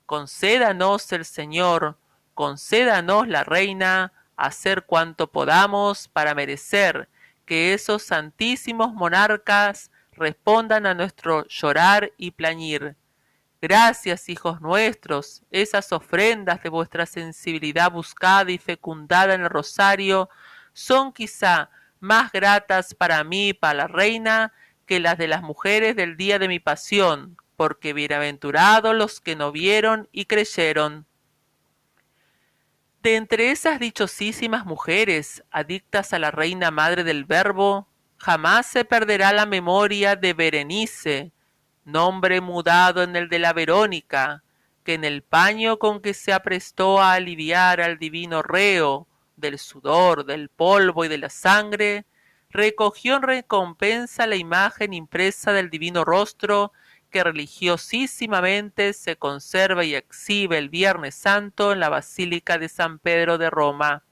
Concédanos 0.05 1.11
el 1.11 1.25
Señor, 1.25 1.97
concédanos 2.33 3.27
la 3.27 3.43
Reina, 3.43 4.13
hacer 4.37 4.85
cuanto 4.85 5.27
podamos 5.27 6.07
para 6.07 6.33
merecer 6.33 7.09
que 7.45 7.73
esos 7.73 8.03
santísimos 8.03 8.93
monarcas 8.93 9.91
respondan 10.13 10.85
a 10.85 10.93
nuestro 10.93 11.45
llorar 11.47 12.11
y 12.17 12.31
plañir. 12.31 12.95
Gracias, 13.61 14.29
hijos 14.29 14.61
nuestros, 14.61 15.43
esas 15.51 15.91
ofrendas 15.91 16.63
de 16.63 16.69
vuestra 16.69 17.05
sensibilidad 17.05 17.91
buscada 17.91 18.49
y 18.51 18.57
fecundada 18.57 19.33
en 19.33 19.41
el 19.41 19.49
rosario 19.49 20.29
son 20.79 21.11
quizá 21.11 21.69
más 21.99 22.31
gratas 22.31 22.95
para 22.95 23.23
mí, 23.25 23.53
para 23.53 23.73
la 23.73 23.87
reina, 23.87 24.53
que 24.85 25.01
las 25.01 25.17
de 25.17 25.27
las 25.27 25.43
mujeres 25.43 25.95
del 25.95 26.15
día 26.15 26.39
de 26.39 26.47
mi 26.47 26.59
pasión, 26.59 27.37
porque 27.57 27.91
bienaventurados 27.91 28.95
los 28.95 29.19
que 29.19 29.35
no 29.35 29.51
vieron 29.51 30.07
y 30.13 30.25
creyeron. 30.25 31.05
De 33.03 33.17
entre 33.17 33.51
esas 33.51 33.79
dichosísimas 33.79 34.65
mujeres, 34.65 35.43
adictas 35.51 36.13
a 36.13 36.19
la 36.19 36.31
reina 36.31 36.71
madre 36.71 37.03
del 37.03 37.25
Verbo, 37.25 37.89
jamás 38.17 38.65
se 38.65 38.85
perderá 38.85 39.33
la 39.33 39.45
memoria 39.45 40.15
de 40.15 40.33
Berenice, 40.33 41.33
nombre 41.83 42.39
mudado 42.39 43.03
en 43.03 43.17
el 43.17 43.27
de 43.27 43.39
la 43.39 43.51
Verónica, 43.51 44.43
que 44.85 44.93
en 44.93 45.03
el 45.03 45.23
paño 45.23 45.77
con 45.77 46.01
que 46.01 46.13
se 46.13 46.31
aprestó 46.31 47.01
a 47.01 47.13
aliviar 47.13 47.81
al 47.81 47.99
divino 47.99 48.41
reo 48.41 49.08
del 49.39 49.59
sudor, 49.59 50.25
del 50.25 50.49
polvo 50.49 51.05
y 51.05 51.07
de 51.07 51.17
la 51.17 51.29
sangre, 51.29 52.05
recogió 52.49 53.15
en 53.15 53.23
recompensa 53.23 54.27
la 54.27 54.35
imagen 54.35 54.93
impresa 54.93 55.53
del 55.53 55.69
divino 55.69 56.03
rostro 56.03 56.71
que 57.09 57.23
religiosísimamente 57.23 58.93
se 58.93 59.15
conserva 59.15 59.83
y 59.83 59.95
exhibe 59.95 60.57
el 60.57 60.69
Viernes 60.69 61.15
Santo 61.15 61.71
en 61.71 61.79
la 61.79 61.89
Basílica 61.89 62.57
de 62.57 62.69
San 62.69 62.99
Pedro 62.99 63.37
de 63.37 63.49
Roma. 63.49 64.03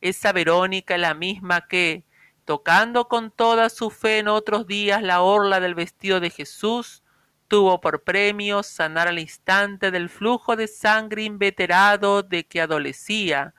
Esa 0.00 0.32
Verónica 0.32 0.94
es 0.94 1.00
la 1.00 1.14
misma 1.14 1.68
que, 1.68 2.04
tocando 2.44 3.08
con 3.08 3.30
toda 3.30 3.70
su 3.70 3.90
fe 3.90 4.18
en 4.18 4.28
otros 4.28 4.66
días 4.66 5.02
la 5.02 5.22
orla 5.22 5.60
del 5.60 5.76
vestido 5.76 6.18
de 6.18 6.30
Jesús, 6.30 7.02
tuvo 7.46 7.80
por 7.80 8.02
premio 8.02 8.62
sanar 8.62 9.08
al 9.08 9.18
instante 9.18 9.90
del 9.90 10.08
flujo 10.08 10.56
de 10.56 10.66
sangre 10.66 11.22
inveterado 11.22 12.22
de 12.22 12.44
que 12.44 12.60
adolecía, 12.60 13.54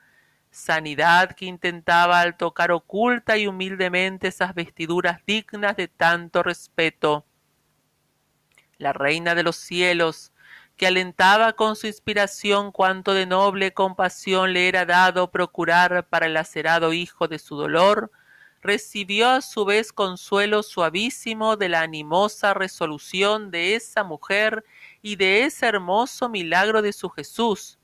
sanidad 0.54 1.32
que 1.32 1.46
intentaba 1.46 2.20
al 2.20 2.36
tocar 2.36 2.70
oculta 2.70 3.36
y 3.36 3.46
humildemente 3.46 4.28
esas 4.28 4.54
vestiduras 4.54 5.20
dignas 5.26 5.76
de 5.76 5.88
tanto 5.88 6.42
respeto. 6.42 7.26
La 8.78 8.92
reina 8.92 9.34
de 9.34 9.42
los 9.42 9.56
cielos, 9.56 10.32
que 10.76 10.86
alentaba 10.86 11.54
con 11.54 11.76
su 11.76 11.86
inspiración 11.86 12.72
cuanto 12.72 13.14
de 13.14 13.26
noble 13.26 13.72
compasión 13.74 14.52
le 14.52 14.68
era 14.68 14.86
dado 14.86 15.30
procurar 15.30 16.08
para 16.08 16.26
el 16.26 16.34
lacerado 16.34 16.92
hijo 16.92 17.28
de 17.28 17.38
su 17.38 17.56
dolor, 17.56 18.10
recibió 18.62 19.30
a 19.30 19.40
su 19.42 19.64
vez 19.64 19.92
consuelo 19.92 20.62
suavísimo 20.62 21.56
de 21.56 21.68
la 21.68 21.82
animosa 21.82 22.54
resolución 22.54 23.50
de 23.50 23.74
esa 23.74 24.04
mujer 24.04 24.64
y 25.02 25.16
de 25.16 25.44
ese 25.44 25.66
hermoso 25.66 26.28
milagro 26.28 26.80
de 26.80 26.92
su 26.92 27.10
Jesús. 27.10 27.78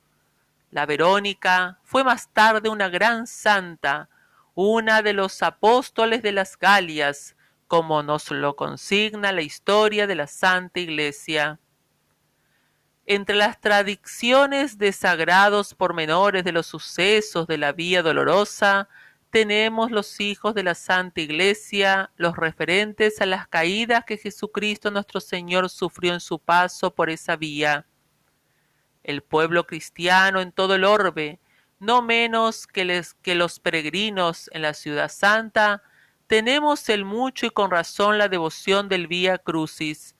La 0.70 0.86
Verónica 0.86 1.78
fue 1.82 2.04
más 2.04 2.32
tarde 2.32 2.68
una 2.68 2.88
gran 2.88 3.26
santa, 3.26 4.08
una 4.54 5.02
de 5.02 5.12
los 5.12 5.42
apóstoles 5.42 6.22
de 6.22 6.30
las 6.30 6.56
Galias, 6.56 7.34
como 7.66 8.02
nos 8.02 8.30
lo 8.30 8.54
consigna 8.54 9.32
la 9.32 9.42
historia 9.42 10.06
de 10.06 10.14
la 10.14 10.28
Santa 10.28 10.78
Iglesia. 10.78 11.58
Entre 13.04 13.34
las 13.34 13.60
tradiciones 13.60 14.78
de 14.78 14.92
sagrados 14.92 15.74
pormenores 15.74 16.44
de 16.44 16.52
los 16.52 16.66
sucesos 16.66 17.48
de 17.48 17.58
la 17.58 17.72
Vía 17.72 18.02
Dolorosa, 18.02 18.88
tenemos 19.30 19.90
los 19.90 20.20
hijos 20.20 20.54
de 20.54 20.62
la 20.62 20.76
Santa 20.76 21.20
Iglesia, 21.20 22.10
los 22.16 22.36
referentes 22.36 23.20
a 23.20 23.26
las 23.26 23.48
caídas 23.48 24.04
que 24.04 24.18
Jesucristo 24.18 24.92
nuestro 24.92 25.20
Señor 25.20 25.68
sufrió 25.70 26.12
en 26.12 26.20
su 26.20 26.38
paso 26.38 26.94
por 26.94 27.10
esa 27.10 27.34
vía. 27.34 27.86
El 29.02 29.22
pueblo 29.22 29.66
cristiano 29.66 30.40
en 30.40 30.52
todo 30.52 30.74
el 30.74 30.84
orbe, 30.84 31.40
no 31.78 32.02
menos 32.02 32.66
que, 32.66 33.02
que 33.22 33.34
los 33.34 33.58
peregrinos 33.60 34.50
en 34.52 34.62
la 34.62 34.74
ciudad 34.74 35.10
santa, 35.10 35.82
tenemos 36.26 36.88
el 36.88 37.04
mucho 37.04 37.46
y 37.46 37.50
con 37.50 37.70
razón 37.70 38.18
la 38.18 38.28
devoción 38.28 38.88
del 38.88 39.08
Vía 39.08 39.38
Crucis, 39.38 40.14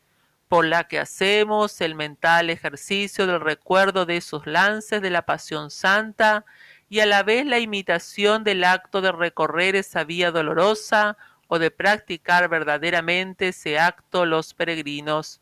por 0.48 0.64
la 0.64 0.88
que 0.88 0.98
hacemos 0.98 1.80
el 1.80 1.94
mental 1.94 2.50
ejercicio 2.50 3.28
del 3.28 3.40
recuerdo 3.40 4.06
de 4.06 4.16
esos 4.16 4.46
lances 4.48 5.00
de 5.00 5.10
la 5.10 5.24
pasión 5.24 5.70
santa 5.70 6.44
y 6.88 6.98
a 6.98 7.06
la 7.06 7.22
vez 7.22 7.46
la 7.46 7.60
imitación 7.60 8.42
del 8.42 8.64
acto 8.64 9.00
de 9.00 9.12
recorrer 9.12 9.76
esa 9.76 10.02
vía 10.02 10.32
dolorosa 10.32 11.16
o 11.46 11.60
de 11.60 11.70
practicar 11.70 12.48
verdaderamente 12.48 13.48
ese 13.48 13.78
acto 13.78 14.26
los 14.26 14.52
peregrinos. 14.52 15.40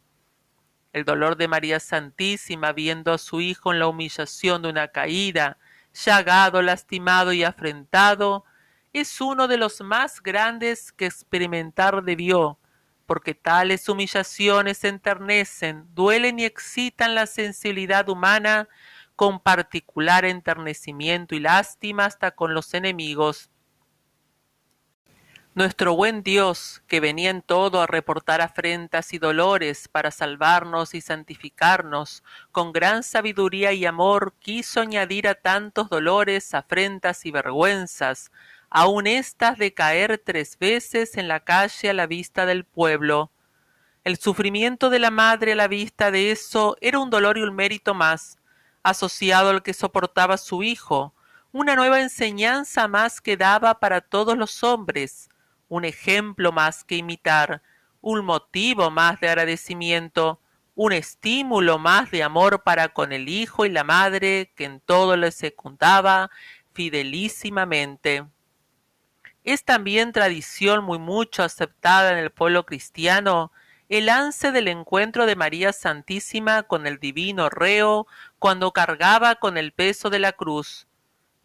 El 0.92 1.04
dolor 1.04 1.36
de 1.36 1.48
María 1.48 1.80
Santísima 1.80 2.72
viendo 2.72 3.12
a 3.12 3.18
su 3.18 3.40
hijo 3.40 3.72
en 3.72 3.78
la 3.78 3.86
humillación 3.88 4.62
de 4.62 4.70
una 4.70 4.88
caída, 4.88 5.58
llagado, 5.92 6.62
lastimado 6.62 7.32
y 7.32 7.44
afrentado, 7.44 8.44
es 8.92 9.20
uno 9.20 9.48
de 9.48 9.58
los 9.58 9.80
más 9.80 10.22
grandes 10.22 10.92
que 10.92 11.06
experimentar 11.06 12.02
debió, 12.02 12.58
porque 13.06 13.34
tales 13.34 13.88
humillaciones 13.88 14.84
enternecen, 14.84 15.86
duelen 15.94 16.38
y 16.38 16.44
excitan 16.44 17.14
la 17.14 17.26
sensibilidad 17.26 18.08
humana 18.08 18.68
con 19.16 19.40
particular 19.40 20.24
enternecimiento 20.24 21.34
y 21.34 21.40
lástima 21.40 22.04
hasta 22.04 22.30
con 22.30 22.54
los 22.54 22.72
enemigos. 22.74 23.50
Nuestro 25.58 25.96
buen 25.96 26.22
Dios, 26.22 26.84
que 26.86 27.00
venía 27.00 27.30
en 27.30 27.42
todo 27.42 27.82
a 27.82 27.88
reportar 27.88 28.40
afrentas 28.40 29.12
y 29.12 29.18
dolores 29.18 29.88
para 29.88 30.12
salvarnos 30.12 30.94
y 30.94 31.00
santificarnos, 31.00 32.22
con 32.52 32.72
gran 32.72 33.02
sabiduría 33.02 33.72
y 33.72 33.84
amor 33.84 34.34
quiso 34.38 34.80
añadir 34.80 35.26
a 35.26 35.34
tantos 35.34 35.90
dolores, 35.90 36.54
afrentas 36.54 37.26
y 37.26 37.32
vergüenzas, 37.32 38.30
aun 38.70 39.08
estas 39.08 39.58
de 39.58 39.74
caer 39.74 40.22
tres 40.24 40.56
veces 40.60 41.16
en 41.16 41.26
la 41.26 41.40
calle 41.40 41.90
a 41.90 41.92
la 41.92 42.06
vista 42.06 42.46
del 42.46 42.62
pueblo. 42.62 43.32
El 44.04 44.16
sufrimiento 44.16 44.90
de 44.90 45.00
la 45.00 45.10
madre 45.10 45.54
a 45.54 45.56
la 45.56 45.66
vista 45.66 46.12
de 46.12 46.30
eso 46.30 46.76
era 46.80 47.00
un 47.00 47.10
dolor 47.10 47.36
y 47.36 47.42
un 47.42 47.56
mérito 47.56 47.94
más, 47.94 48.38
asociado 48.84 49.50
al 49.50 49.64
que 49.64 49.74
soportaba 49.74 50.36
su 50.38 50.62
hijo, 50.62 51.14
una 51.50 51.74
nueva 51.74 52.00
enseñanza 52.00 52.86
más 52.86 53.20
que 53.20 53.36
daba 53.36 53.80
para 53.80 54.00
todos 54.00 54.38
los 54.38 54.62
hombres, 54.62 55.28
un 55.68 55.84
ejemplo 55.84 56.52
más 56.52 56.84
que 56.84 56.96
imitar, 56.96 57.62
un 58.00 58.24
motivo 58.24 58.90
más 58.90 59.20
de 59.20 59.28
agradecimiento, 59.28 60.40
un 60.74 60.92
estímulo 60.92 61.78
más 61.78 62.10
de 62.10 62.22
amor 62.22 62.62
para 62.62 62.88
con 62.88 63.12
el 63.12 63.28
hijo 63.28 63.66
y 63.66 63.70
la 63.70 63.84
madre 63.84 64.52
que 64.54 64.64
en 64.64 64.80
todo 64.80 65.16
le 65.16 65.32
secundaba 65.32 66.30
fidelísimamente. 66.72 68.24
Es 69.44 69.64
también 69.64 70.12
tradición 70.12 70.84
muy 70.84 70.98
mucho 70.98 71.42
aceptada 71.42 72.12
en 72.12 72.18
el 72.18 72.30
pueblo 72.30 72.66
cristiano 72.66 73.50
el 73.88 74.06
lance 74.06 74.52
del 74.52 74.68
encuentro 74.68 75.24
de 75.24 75.34
María 75.34 75.72
Santísima 75.72 76.64
con 76.64 76.86
el 76.86 76.98
divino 76.98 77.48
reo 77.48 78.06
cuando 78.38 78.72
cargaba 78.72 79.36
con 79.36 79.56
el 79.56 79.72
peso 79.72 80.10
de 80.10 80.18
la 80.18 80.32
cruz, 80.32 80.86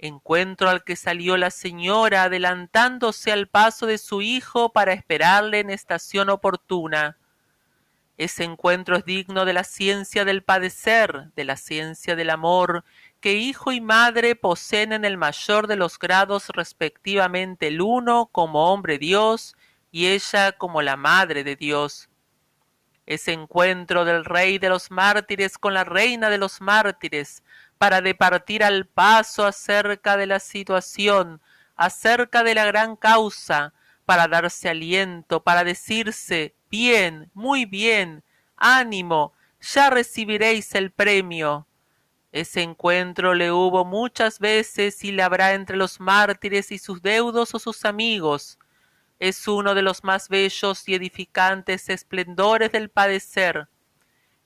encuentro 0.08 0.70
al 0.70 0.84
que 0.84 0.96
salió 0.96 1.38
la 1.38 1.50
señora 1.50 2.24
adelantándose 2.24 3.32
al 3.32 3.48
paso 3.48 3.86
de 3.86 3.98
su 3.98 4.22
hijo 4.22 4.74
para 4.74 4.92
esperarle 4.92 5.60
en 5.60 5.70
estación 5.70 6.30
oportuna. 6.30 7.18
Ese 8.18 8.44
encuentro 8.44 8.98
es 8.98 9.06
digno 9.06 9.46
de 9.46 9.54
la 9.54 9.64
ciencia 9.64 10.26
del 10.26 10.44
padecer, 10.44 11.32
de 11.36 11.46
la 11.46 11.56
ciencia 11.56 12.16
del 12.16 12.30
amor, 12.30 12.84
que 13.22 13.34
hijo 13.34 13.72
y 13.72 13.80
madre 13.80 14.36
poseen 14.36 14.92
en 14.92 15.06
el 15.06 15.18
mayor 15.18 15.68
de 15.68 15.78
los 15.78 15.98
grados 15.98 16.50
respectivamente 16.50 17.68
el 17.68 17.82
uno 17.82 18.30
como 18.32 18.72
hombre 18.74 18.98
Dios 18.98 19.56
y 19.90 20.08
ella 20.08 20.52
como 20.52 20.82
la 20.82 20.98
madre 20.98 21.46
de 21.46 21.56
Dios. 21.56 22.10
Ese 23.06 23.32
encuentro 23.32 24.06
del 24.06 24.26
rey 24.26 24.60
de 24.60 24.70
los 24.70 24.92
mártires 24.92 25.58
con 25.58 25.74
la 25.74 25.84
reina 25.84 26.30
de 26.30 26.38
los 26.38 26.62
mártires, 26.62 27.42
para 27.84 28.00
departir 28.00 28.64
al 28.64 28.88
paso 28.88 29.46
acerca 29.46 30.16
de 30.16 30.26
la 30.26 30.40
situación, 30.40 31.42
acerca 31.76 32.42
de 32.42 32.56
la 32.56 32.64
gran 32.64 32.96
causa, 32.96 33.74
para 34.06 34.30
darse 34.30 34.70
aliento, 34.70 35.44
para 35.44 35.66
decirse 35.66 36.56
bien, 36.70 37.30
muy 37.34 37.66
bien, 37.66 38.24
ánimo, 38.56 39.34
ya 39.60 39.90
recibiréis 39.90 40.74
el 40.76 40.92
premio. 40.92 41.68
Ese 42.32 42.62
encuentro 42.62 43.34
le 43.34 43.52
hubo 43.52 43.84
muchas 43.84 44.40
veces 44.40 45.04
y 45.04 45.12
le 45.12 45.22
habrá 45.22 45.52
entre 45.52 45.76
los 45.76 46.00
mártires 46.00 46.72
y 46.72 46.78
sus 46.78 47.02
deudos 47.02 47.54
o 47.54 47.60
sus 47.60 47.84
amigos. 47.84 48.60
Es 49.20 49.46
uno 49.46 49.76
de 49.76 49.82
los 49.82 50.06
más 50.06 50.30
bellos 50.30 50.88
y 50.88 50.96
edificantes 50.96 51.90
esplendores 51.90 52.72
del 52.72 52.90
padecer. 52.90 53.68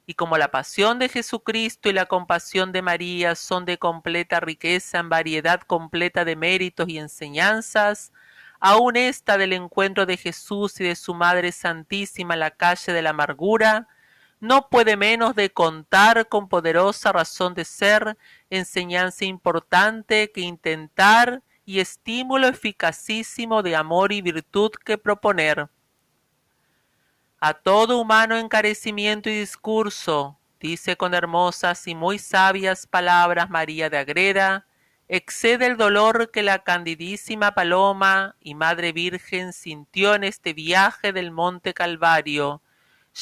Y 0.09 0.13
como 0.13 0.37
la 0.37 0.51
pasión 0.51 0.99
de 0.99 1.09
Jesucristo 1.09 1.89
y 1.89 1.93
la 1.93 2.05
compasión 2.05 2.71
de 2.71 2.81
María 2.81 3.35
son 3.35 3.65
de 3.65 3.77
completa 3.77 4.39
riqueza 4.39 4.99
en 4.99 5.09
variedad 5.09 5.59
completa 5.59 6.23
de 6.23 6.37
méritos 6.37 6.87
y 6.87 6.97
enseñanzas, 6.97 8.13
aun 8.61 8.95
esta 8.95 9.37
del 9.37 9.51
encuentro 9.51 10.05
de 10.05 10.15
Jesús 10.15 10.79
y 10.79 10.85
de 10.85 10.95
su 10.95 11.13
Madre 11.13 11.51
Santísima 11.51 12.35
en 12.35 12.39
la 12.39 12.51
calle 12.51 12.93
de 12.93 13.01
la 13.01 13.09
amargura, 13.09 13.89
no 14.39 14.69
puede 14.69 14.95
menos 14.95 15.35
de 15.35 15.49
contar 15.51 16.29
con 16.29 16.47
poderosa 16.47 17.11
razón 17.11 17.53
de 17.53 17.65
ser, 17.65 18.17
enseñanza 18.49 19.25
importante 19.25 20.31
que 20.31 20.39
intentar 20.39 21.43
y 21.65 21.81
estímulo 21.81 22.47
eficacísimo 22.47 23.61
de 23.61 23.75
amor 23.75 24.13
y 24.13 24.21
virtud 24.21 24.71
que 24.85 24.97
proponer. 24.97 25.67
A 27.39 27.53
todo 27.53 27.99
humano 27.99 28.35
encarecimiento 28.35 29.29
y 29.29 29.37
discurso, 29.39 30.39
dice 30.59 30.97
con 30.97 31.13
hermosas 31.13 31.87
y 31.87 31.93
muy 31.93 32.17
sabias 32.17 32.87
palabras 32.87 33.51
María 33.51 33.91
de 33.91 33.99
Agreda, 33.99 34.65
excede 35.07 35.67
el 35.67 35.77
dolor 35.77 36.31
que 36.31 36.41
la 36.41 36.63
candidísima 36.63 37.51
Paloma 37.53 38.35
y 38.39 38.55
Madre 38.55 38.91
Virgen 38.91 39.53
sintió 39.53 40.15
en 40.15 40.23
este 40.23 40.53
viaje 40.53 41.13
del 41.13 41.29
Monte 41.29 41.75
Calvario, 41.75 42.63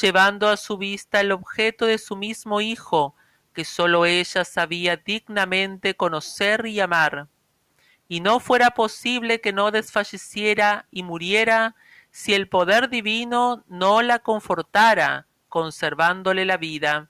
llevando 0.01 0.47
a 0.47 0.55
su 0.55 0.77
vista 0.77 1.19
el 1.19 1.33
objeto 1.33 1.85
de 1.85 1.97
su 1.97 2.15
mismo 2.15 2.61
Hijo, 2.61 3.15
que 3.51 3.65
sólo 3.65 4.05
ella 4.05 4.45
sabía 4.45 4.95
dignamente 4.95 5.97
conocer 5.97 6.65
y 6.67 6.79
amar. 6.79 7.27
Y 8.07 8.21
no 8.21 8.39
fuera 8.39 8.71
posible 8.71 9.41
que 9.41 9.51
no 9.51 9.71
desfalleciera 9.71 10.87
y 10.89 11.03
muriera 11.03 11.75
si 12.15 12.33
el 12.33 12.47
poder 12.47 12.87
divino 12.87 13.65
no 13.67 14.01
la 14.01 14.19
confortara, 14.19 15.27
conservándole 15.49 16.45
la 16.45 16.55
vida. 16.55 17.09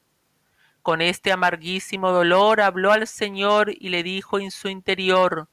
Con 0.81 0.99
este 0.99 1.31
amarguísimo 1.31 2.09
dolor 2.09 2.59
habló 2.59 2.91
al 2.91 3.05
Señor 3.05 3.69
y 3.69 3.89
le 3.89 4.01
dijo 4.01 4.39
en 4.39 4.49
su 4.49 4.67
interior, 4.67 5.47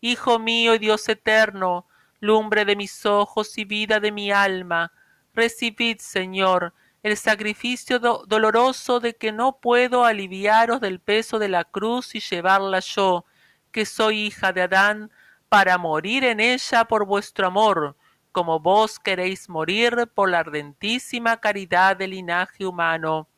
Hijo 0.00 0.38
mío 0.38 0.74
y 0.74 0.78
Dios 0.78 1.06
eterno, 1.10 1.86
lumbre 2.18 2.64
de 2.64 2.76
mis 2.76 3.04
ojos 3.04 3.58
y 3.58 3.66
vida 3.66 4.00
de 4.00 4.10
mi 4.10 4.32
alma, 4.32 4.90
recibid, 5.34 5.98
Señor, 5.98 6.72
el 7.02 7.18
sacrificio 7.18 7.98
doloroso 7.98 9.00
de 9.00 9.16
que 9.16 9.32
no 9.32 9.58
puedo 9.58 10.06
aliviaros 10.06 10.80
del 10.80 10.98
peso 10.98 11.38
de 11.38 11.50
la 11.50 11.64
cruz 11.64 12.14
y 12.14 12.20
llevarla 12.20 12.80
yo, 12.80 13.26
que 13.70 13.84
soy 13.84 14.28
hija 14.28 14.54
de 14.54 14.62
Adán, 14.62 15.10
para 15.50 15.76
morir 15.76 16.24
en 16.24 16.40
ella 16.40 16.86
por 16.86 17.04
vuestro 17.04 17.46
amor, 17.48 17.96
como 18.34 18.58
vos 18.58 18.98
queréis 18.98 19.48
morir 19.48 20.10
por 20.12 20.28
la 20.28 20.40
ardentísima 20.40 21.36
caridad 21.36 21.96
del 21.96 22.10
linaje 22.10 22.66
humano. 22.66 23.28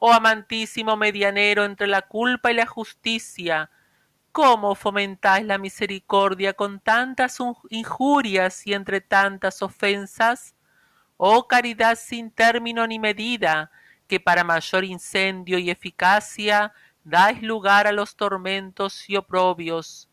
Oh 0.00 0.12
amantísimo 0.12 0.96
medianero 0.96 1.64
entre 1.64 1.86
la 1.86 2.02
culpa 2.02 2.50
y 2.50 2.54
la 2.54 2.66
justicia, 2.66 3.70
¿cómo 4.32 4.74
fomentáis 4.74 5.46
la 5.46 5.58
misericordia 5.58 6.54
con 6.54 6.80
tantas 6.80 7.38
injurias 7.70 8.66
y 8.66 8.74
entre 8.74 9.00
tantas 9.00 9.62
ofensas? 9.62 10.56
Oh 11.18 11.46
caridad 11.46 11.96
sin 11.96 12.32
término 12.32 12.84
ni 12.84 12.98
medida, 12.98 13.70
que 14.08 14.18
para 14.18 14.42
mayor 14.42 14.84
incendio 14.84 15.56
y 15.56 15.70
eficacia 15.70 16.72
dais 17.04 17.40
lugar 17.44 17.86
a 17.86 17.92
los 17.92 18.16
tormentos 18.16 19.08
y 19.08 19.14
oprobios. 19.14 20.08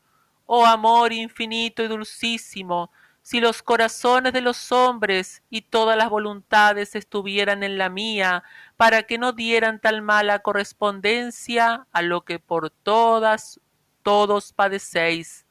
Oh 0.45 0.67
amor 0.67 1.13
infinito 1.13 1.83
y 1.83 1.87
dulcísimo, 1.87 2.91
si 3.23 3.39
los 3.39 3.63
corazones 3.63 4.33
de 4.33 4.41
los 4.41 4.71
hombres 4.73 5.43
y 5.49 5.61
todas 5.61 5.97
las 5.97 6.09
voluntades 6.09 6.93
estuvieran 6.93 7.63
en 7.63 7.77
la 7.77 7.87
mía, 7.87 8.43
para 8.75 9.03
que 9.03 9.17
no 9.17 9.31
dieran 9.31 9.79
tal 9.79 10.01
mala 10.01 10.39
correspondencia 10.39 11.87
a 11.93 12.01
lo 12.01 12.25
que 12.25 12.37
por 12.37 12.69
todas 12.69 13.61
todos 14.03 14.51
padecéis. 14.51 15.45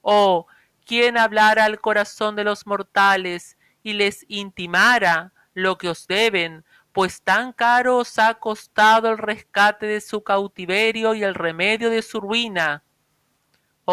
Oh, 0.00 0.46
quien 0.86 1.18
hablara 1.18 1.64
al 1.64 1.80
corazón 1.80 2.36
de 2.36 2.44
los 2.44 2.66
mortales 2.66 3.58
y 3.82 3.94
les 3.94 4.24
intimara 4.28 5.32
lo 5.54 5.78
que 5.78 5.88
os 5.88 6.06
deben, 6.06 6.64
pues 6.92 7.20
tan 7.22 7.52
caro 7.52 7.98
os 7.98 8.18
ha 8.20 8.34
costado 8.34 9.10
el 9.10 9.18
rescate 9.18 9.86
de 9.86 10.00
su 10.00 10.22
cautiverio 10.22 11.14
y 11.14 11.24
el 11.24 11.34
remedio 11.34 11.90
de 11.90 12.02
su 12.02 12.20
ruina 12.20 12.84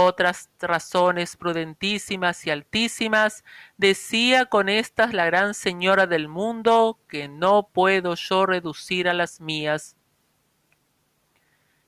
otras 0.06 0.50
razones 0.60 1.38
prudentísimas 1.38 2.46
y 2.46 2.52
altísimas, 2.52 3.44
decía 3.78 4.46
con 4.46 4.70
estas 4.70 5.14
la 5.14 5.26
gran 5.26 5.54
señora 5.54 6.08
del 6.08 6.28
mundo, 6.28 7.00
que 7.08 7.28
no 7.28 7.70
puedo 7.74 8.16
yo 8.16 8.46
reducir 8.46 9.08
a 9.08 9.14
las 9.14 9.42
mías. 9.42 9.96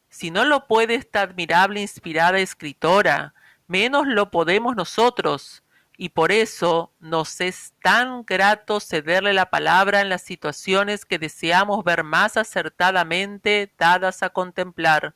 Si 0.09 0.31
no 0.31 0.45
lo 0.45 0.67
puede 0.67 0.95
esta 0.95 1.21
admirable 1.21 1.81
inspirada 1.81 2.39
escritora, 2.39 3.33
menos 3.67 4.07
lo 4.07 4.31
podemos 4.31 4.75
nosotros, 4.75 5.63
y 5.97 6.09
por 6.09 6.31
eso 6.31 6.93
nos 6.99 7.41
es 7.41 7.73
tan 7.81 8.23
grato 8.23 8.79
cederle 8.79 9.33
la 9.33 9.49
palabra 9.49 10.01
en 10.01 10.09
las 10.09 10.21
situaciones 10.23 11.05
que 11.05 11.19
deseamos 11.19 11.83
ver 11.83 12.03
más 12.03 12.37
acertadamente 12.37 13.71
dadas 13.77 14.23
a 14.23 14.29
contemplar 14.29 15.15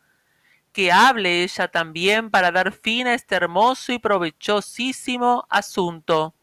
que 0.76 0.92
hable 0.92 1.42
ella 1.42 1.70
también 1.70 2.30
para 2.30 2.52
dar 2.52 2.74
fin 2.74 3.08
a 3.08 3.14
este 3.14 3.34
hermoso 3.36 3.94
y 3.94 3.98
provechosísimo 3.98 5.48
asunto. 5.50 6.36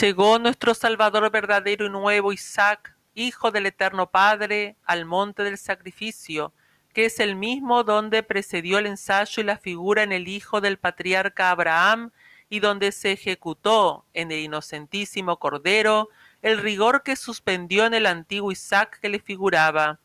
Llegó 0.00 0.40
nuestro 0.40 0.74
Salvador 0.74 1.30
verdadero 1.30 1.86
y 1.86 1.90
nuevo 1.90 2.32
Isaac, 2.32 2.96
hijo 3.14 3.52
del 3.52 3.66
Eterno 3.66 4.10
Padre, 4.10 4.74
al 4.84 5.04
monte 5.04 5.44
del 5.44 5.58
sacrificio, 5.58 6.52
que 6.92 7.04
es 7.04 7.20
el 7.20 7.36
mismo 7.36 7.84
donde 7.84 8.24
precedió 8.24 8.78
el 8.78 8.86
ensayo 8.86 9.40
y 9.40 9.46
la 9.46 9.58
figura 9.58 10.02
en 10.02 10.10
el 10.10 10.26
hijo 10.26 10.60
del 10.60 10.76
patriarca 10.76 11.52
Abraham, 11.52 12.10
y 12.48 12.58
donde 12.58 12.90
se 12.90 13.12
ejecutó 13.12 14.06
en 14.12 14.32
el 14.32 14.40
inocentísimo 14.40 15.38
Cordero 15.38 16.08
el 16.42 16.58
rigor 16.58 17.04
que 17.04 17.14
suspendió 17.14 17.86
en 17.86 17.94
el 17.94 18.06
antiguo 18.06 18.50
Isaac 18.50 18.98
que 19.00 19.08
le 19.08 19.20
figuraba 19.20 20.00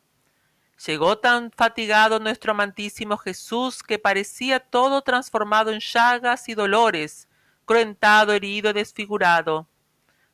Llegó 0.86 1.18
tan 1.18 1.52
fatigado 1.52 2.18
nuestro 2.18 2.52
amantísimo 2.52 3.16
Jesús 3.16 3.84
que 3.84 4.00
parecía 4.00 4.58
todo 4.58 5.02
transformado 5.02 5.70
en 5.70 5.78
llagas 5.78 6.48
y 6.48 6.54
dolores, 6.54 7.28
cruentado, 7.64 8.32
herido, 8.32 8.72
desfigurado. 8.72 9.68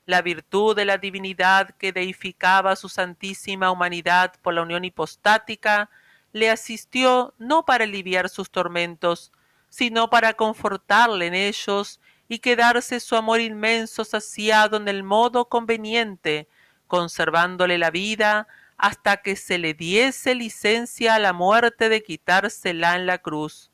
La 0.07 0.23
virtud 0.23 0.75
de 0.75 0.87
la 0.87 0.97
divinidad 0.97 1.71
que 1.77 1.93
deificaba 1.93 2.77
su 2.77 2.89
santísima 2.89 3.71
humanidad 3.71 4.33
por 4.41 4.55
la 4.55 4.63
unión 4.63 4.87
hipostática 4.87 5.91
le 6.33 6.49
asistió 6.49 7.35
no 7.37 7.67
para 7.67 7.85
aliviar 7.85 8.31
sus 8.31 8.51
tormentos, 8.51 9.33
sino 9.69 10.09
para 10.09 10.33
confortarle 10.33 11.27
en 11.27 11.35
ellos 11.35 12.01
y 12.27 12.39
quedarse 12.39 13.01
su 13.01 13.17
amor 13.17 13.41
inmenso 13.41 14.03
saciado 14.03 14.79
en 14.79 14.89
el 14.89 15.03
modo 15.03 15.51
conveniente, 15.51 16.49
conservándole 16.87 17.77
la 17.77 17.91
vida 17.91 18.49
hasta 18.79 19.19
que 19.19 19.35
se 19.35 19.59
le 19.59 19.75
diese 19.75 20.37
licencia 20.37 21.17
a 21.17 21.19
la 21.19 21.33
muerte 21.33 21.89
de 21.89 22.03
quitársela 22.03 22.95
en 22.95 23.07
la 23.07 23.19
cruz. 23.19 23.73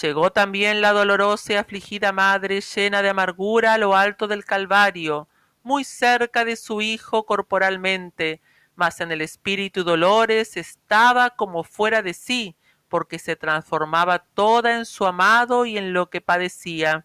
Llegó 0.00 0.30
también 0.30 0.80
la 0.80 0.92
dolorosa 0.92 1.54
y 1.54 1.56
afligida 1.56 2.12
madre 2.12 2.60
llena 2.60 3.02
de 3.02 3.08
amargura 3.08 3.74
a 3.74 3.78
lo 3.78 3.96
alto 3.96 4.28
del 4.28 4.44
Calvario, 4.44 5.28
muy 5.64 5.82
cerca 5.82 6.44
de 6.44 6.54
su 6.54 6.80
hijo 6.80 7.26
corporalmente, 7.26 8.40
mas 8.76 9.00
en 9.00 9.10
el 9.10 9.20
espíritu 9.20 9.82
dolores 9.82 10.56
estaba 10.56 11.30
como 11.30 11.64
fuera 11.64 12.00
de 12.00 12.14
sí, 12.14 12.56
porque 12.88 13.18
se 13.18 13.34
transformaba 13.34 14.20
toda 14.20 14.76
en 14.76 14.86
su 14.86 15.06
amado 15.06 15.66
y 15.66 15.76
en 15.76 15.92
lo 15.92 16.08
que 16.08 16.20
padecía. 16.20 17.04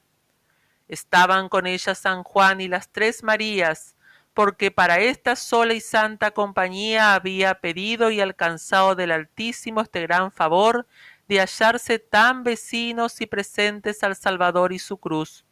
Estaban 0.88 1.50
con 1.50 1.66
ella 1.66 1.96
San 1.96 2.24
Juan 2.24 2.62
y 2.62 2.68
las 2.68 2.92
tres 2.92 3.24
Marías, 3.24 3.93
porque 4.34 4.72
para 4.72 5.00
esta 5.00 5.36
sola 5.36 5.74
y 5.74 5.82
santa 5.82 6.32
compañía 6.32 7.14
había 7.14 7.56
pedido 7.56 8.10
y 8.10 8.20
alcanzado 8.20 8.96
del 8.96 9.12
Altísimo 9.12 9.82
este 9.82 10.02
gran 10.02 10.32
favor 10.32 10.88
de 11.28 11.40
hallarse 11.40 12.00
tan 12.00 12.44
vecinos 12.44 13.22
y 13.22 13.28
presentes 13.28 14.04
al 14.04 14.16
Salvador 14.16 14.74
y 14.74 14.80
su 14.80 14.98
cruz. 14.98 15.46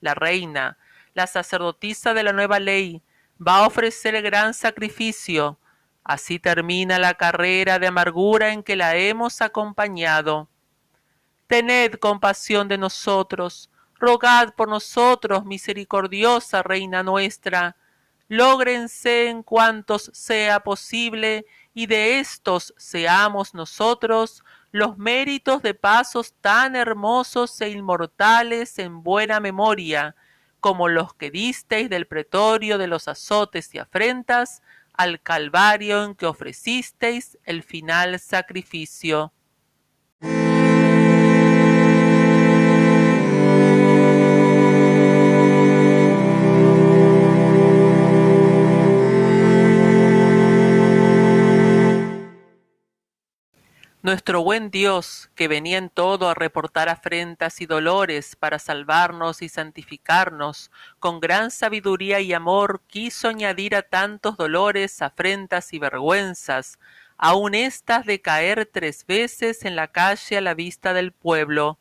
La 0.00 0.14
reina, 0.14 0.78
la 1.14 1.26
sacerdotisa 1.26 2.14
de 2.14 2.22
la 2.22 2.32
nueva 2.32 2.58
ley, 2.58 3.02
va 3.46 3.58
a 3.58 3.66
ofrecer 3.66 4.14
el 4.14 4.22
gran 4.22 4.54
sacrificio. 4.54 5.58
Así 6.02 6.38
termina 6.38 6.98
la 6.98 7.14
carrera 7.14 7.78
de 7.78 7.86
amargura 7.86 8.52
en 8.52 8.62
que 8.62 8.76
la 8.76 8.96
hemos 8.96 9.42
acompañado. 9.42 10.48
Tened 11.46 11.94
compasión 11.94 12.68
de 12.68 12.78
nosotros, 12.78 13.70
rogad 13.98 14.54
por 14.54 14.68
nosotros, 14.68 15.44
misericordiosa 15.44 16.62
Reina 16.62 17.02
nuestra, 17.02 17.76
lógrense 18.30 19.28
en 19.28 19.42
cuantos 19.42 20.08
sea 20.14 20.60
posible 20.60 21.46
y 21.74 21.86
de 21.86 22.20
estos 22.20 22.72
seamos 22.76 23.54
nosotros 23.54 24.44
los 24.70 24.96
méritos 24.98 25.62
de 25.62 25.74
pasos 25.74 26.32
tan 26.40 26.76
hermosos 26.76 27.60
e 27.60 27.70
inmortales 27.70 28.78
en 28.78 29.02
buena 29.02 29.40
memoria, 29.40 30.14
como 30.60 30.88
los 30.88 31.12
que 31.12 31.32
disteis 31.32 31.90
del 31.90 32.06
pretorio 32.06 32.78
de 32.78 32.86
los 32.86 33.08
azotes 33.08 33.74
y 33.74 33.78
afrentas 33.78 34.62
al 34.92 35.20
calvario 35.20 36.04
en 36.04 36.14
que 36.14 36.26
ofrecisteis 36.26 37.36
el 37.42 37.64
final 37.64 38.20
sacrificio. 38.20 39.32
Nuestro 54.02 54.42
buen 54.42 54.70
Dios, 54.70 55.30
que 55.34 55.46
venía 55.46 55.76
en 55.76 55.90
todo 55.90 56.30
a 56.30 56.34
reportar 56.34 56.88
afrentas 56.88 57.60
y 57.60 57.66
dolores 57.66 58.34
para 58.34 58.58
salvarnos 58.58 59.42
y 59.42 59.50
santificarnos, 59.50 60.70
con 60.98 61.20
gran 61.20 61.50
sabiduría 61.50 62.18
y 62.20 62.32
amor 62.32 62.80
quiso 62.86 63.28
añadir 63.28 63.76
a 63.76 63.82
tantos 63.82 64.38
dolores, 64.38 65.02
afrentas 65.02 65.74
y 65.74 65.78
vergüenzas, 65.78 66.78
aun 67.18 67.54
estas 67.54 68.06
de 68.06 68.22
caer 68.22 68.64
tres 68.72 69.04
veces 69.06 69.66
en 69.66 69.76
la 69.76 69.88
calle 69.88 70.38
a 70.38 70.40
la 70.40 70.54
vista 70.54 70.94
del 70.94 71.12
pueblo. 71.12 71.78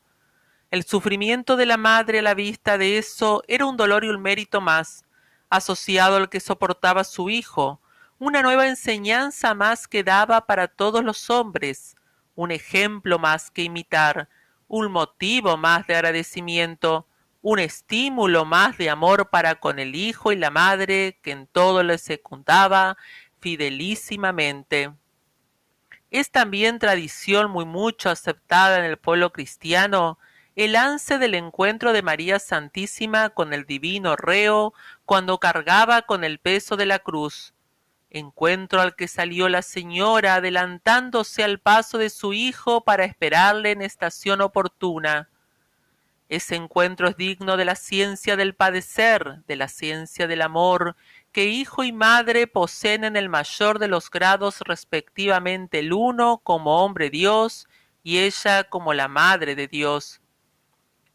El 0.71 0.83
sufrimiento 0.83 1.55
de 1.55 1.67
la 1.67 1.77
madre 1.77 2.19
a 2.19 2.21
la 2.21 2.33
vista 2.33 2.77
de 2.77 2.97
eso 2.97 3.43
era 3.47 3.65
un 3.65 3.77
dolor 3.77 4.03
y 4.03 4.09
un 4.09 4.21
mérito 4.21 4.59
más, 4.59 5.05
asociado 5.49 6.17
al 6.17 6.27
que 6.27 6.41
soportaba 6.41 7.05
su 7.05 7.29
hijo, 7.29 7.79
una 8.17 8.41
nueva 8.41 8.67
enseñanza 8.67 9.53
más 9.53 9.87
que 9.87 10.03
daba 10.03 10.45
para 10.47 10.67
todos 10.67 11.01
los 11.01 11.29
hombres, 11.29 11.95
un 12.39 12.51
ejemplo 12.51 13.19
más 13.19 13.51
que 13.51 13.63
imitar, 13.63 14.29
un 14.69 14.89
motivo 14.93 15.57
más 15.57 15.85
de 15.87 15.95
agradecimiento, 15.95 17.05
un 17.41 17.59
estímulo 17.59 18.45
más 18.45 18.77
de 18.77 18.89
amor 18.89 19.29
para 19.29 19.55
con 19.55 19.77
el 19.77 19.93
hijo 19.93 20.31
y 20.31 20.37
la 20.37 20.49
madre 20.49 21.19
que 21.21 21.31
en 21.31 21.47
todo 21.47 21.83
le 21.83 21.97
secundaba 21.97 22.95
fidelísimamente. 23.41 24.93
Es 26.11 26.31
también 26.31 26.79
tradición 26.79 27.51
muy 27.51 27.65
mucho 27.65 28.09
aceptada 28.09 28.79
en 28.79 28.85
el 28.85 28.95
pueblo 28.95 29.33
cristiano 29.33 30.17
el 30.55 30.71
lance 30.71 31.17
del 31.17 31.35
encuentro 31.35 31.91
de 31.91 32.03
María 32.03 32.39
Santísima 32.39 33.31
con 33.31 33.51
el 33.51 33.65
divino 33.65 34.15
reo 34.15 34.73
cuando 35.03 35.39
cargaba 35.39 36.03
con 36.03 36.23
el 36.23 36.39
peso 36.39 36.77
de 36.77 36.85
la 36.85 36.99
cruz, 36.99 37.53
encuentro 38.09 38.81
al 38.81 38.95
que 38.95 39.07
salió 39.07 39.49
la 39.49 39.61
señora 39.61 40.35
adelantándose 40.35 41.43
al 41.43 41.59
paso 41.59 41.97
de 41.97 42.09
su 42.09 42.33
hijo 42.33 42.83
para 42.83 43.05
esperarle 43.05 43.71
en 43.71 43.81
estación 43.81 44.41
oportuna. 44.41 45.29
Ese 46.27 46.55
encuentro 46.55 47.07
es 47.07 47.17
digno 47.17 47.57
de 47.57 47.65
la 47.65 47.75
ciencia 47.75 48.35
del 48.35 48.53
padecer, 48.53 49.43
de 49.47 49.55
la 49.55 49.67
ciencia 49.67 50.27
del 50.27 50.43
amor, 50.43 50.95
que 51.31 51.45
hijo 51.45 51.83
y 51.83 51.91
madre 51.91 52.45
poseen 52.45 53.03
en 53.03 53.15
el 53.15 53.29
mayor 53.29 53.79
de 53.79 53.87
los 53.87 54.11
grados 54.11 54.59
respectivamente 54.61 55.79
el 55.79 55.93
uno 55.93 56.39
como 56.43 56.83
hombre 56.83 57.09
Dios 57.09 57.67
y 58.03 58.19
ella 58.19 58.63
como 58.63 58.93
la 58.93 59.07
madre 59.07 59.55
de 59.55 59.67
Dios. 59.67 60.21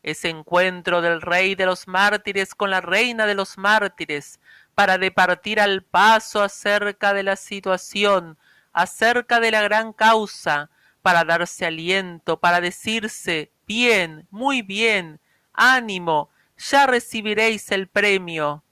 Ese 0.03 0.29
encuentro 0.29 1.01
del 1.01 1.23
rey 1.23 1.55
de 1.55 1.67
los 1.67 1.89
mártires 1.89 2.55
con 2.55 2.71
la 2.71 2.81
reina 2.81 3.27
de 3.27 3.35
los 3.35 3.57
mártires, 3.57 4.41
para 4.75 4.99
departir 4.99 5.61
al 5.61 5.83
paso 5.83 6.43
acerca 6.43 7.15
de 7.15 7.23
la 7.23 7.37
situación, 7.37 8.39
acerca 8.73 9.41
de 9.41 9.51
la 9.51 9.63
gran 9.63 9.93
causa, 9.93 10.71
para 11.03 11.25
darse 11.25 11.67
aliento, 11.67 12.41
para 12.41 12.61
decirse 12.61 13.53
bien, 13.67 14.27
muy 14.31 14.63
bien, 14.63 15.21
ánimo, 15.53 16.31
ya 16.57 16.87
recibiréis 16.87 17.71
el 17.73 17.89
premio. 17.89 18.65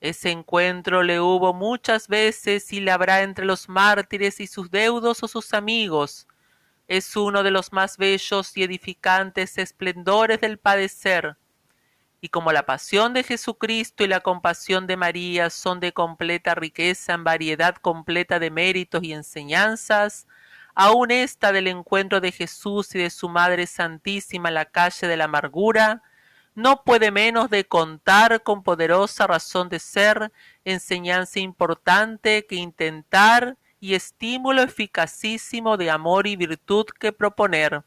Ese 0.00 0.30
encuentro 0.30 1.02
le 1.02 1.20
hubo 1.20 1.54
muchas 1.54 2.08
veces 2.08 2.72
y 2.72 2.80
le 2.80 2.90
habrá 2.90 3.22
entre 3.22 3.44
los 3.44 3.68
mártires 3.68 4.40
y 4.40 4.46
sus 4.46 4.70
deudos 4.70 5.22
o 5.22 5.28
sus 5.28 5.54
amigos. 5.54 6.26
Es 6.88 7.16
uno 7.16 7.42
de 7.42 7.50
los 7.50 7.72
más 7.72 7.96
bellos 7.96 8.56
y 8.56 8.62
edificantes 8.62 9.58
esplendores 9.58 10.40
del 10.40 10.58
padecer 10.58 11.36
y 12.20 12.28
como 12.28 12.52
la 12.52 12.66
pasión 12.66 13.12
de 13.14 13.22
Jesucristo 13.22 14.04
y 14.04 14.08
la 14.08 14.20
compasión 14.20 14.86
de 14.86 14.96
María 14.96 15.50
son 15.50 15.80
de 15.80 15.92
completa 15.92 16.54
riqueza 16.54 17.14
en 17.14 17.24
variedad 17.24 17.76
completa 17.76 18.38
de 18.38 18.50
méritos 18.50 19.02
y 19.02 19.12
enseñanzas, 19.12 20.26
aun 20.74 21.10
esta 21.10 21.52
del 21.52 21.68
encuentro 21.68 22.20
de 22.20 22.32
Jesús 22.32 22.94
y 22.94 22.98
de 22.98 23.10
su 23.10 23.28
Madre 23.28 23.66
Santísima 23.66 24.48
en 24.48 24.54
la 24.54 24.64
calle 24.66 25.06
de 25.06 25.16
la 25.16 25.24
amargura, 25.24 26.02
no 26.54 26.84
puede 26.84 27.10
menos 27.10 27.50
de 27.50 27.66
contar 27.66 28.42
con 28.42 28.62
poderosa 28.62 29.26
razón 29.26 29.68
de 29.68 29.78
ser, 29.78 30.32
enseñanza 30.64 31.38
importante 31.38 32.46
que 32.46 32.56
intentar 32.56 33.58
y 33.78 33.94
estímulo 33.94 34.62
eficacísimo 34.62 35.76
de 35.76 35.90
amor 35.90 36.26
y 36.26 36.36
virtud 36.36 36.86
que 36.98 37.12
proponer 37.12 37.84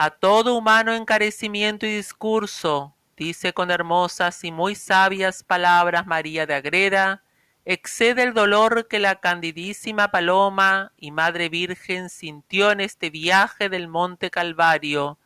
a 0.00 0.10
todo 0.10 0.54
humano 0.54 0.94
encarecimiento 0.94 1.84
y 1.84 1.96
discurso, 1.96 2.94
dice 3.16 3.52
con 3.52 3.72
hermosas 3.72 4.44
y 4.44 4.52
muy 4.52 4.76
sabias 4.76 5.42
palabras 5.42 6.06
María 6.06 6.46
de 6.46 6.54
Agreda, 6.54 7.24
excede 7.64 8.22
el 8.22 8.32
dolor 8.32 8.86
que 8.86 9.00
la 9.00 9.16
candidísima 9.16 10.12
Paloma 10.12 10.92
y 10.96 11.10
Madre 11.10 11.48
Virgen 11.48 12.10
sintió 12.10 12.70
en 12.70 12.80
este 12.80 13.10
viaje 13.10 13.68
del 13.68 13.88
Monte 13.88 14.30
Calvario, 14.30 15.18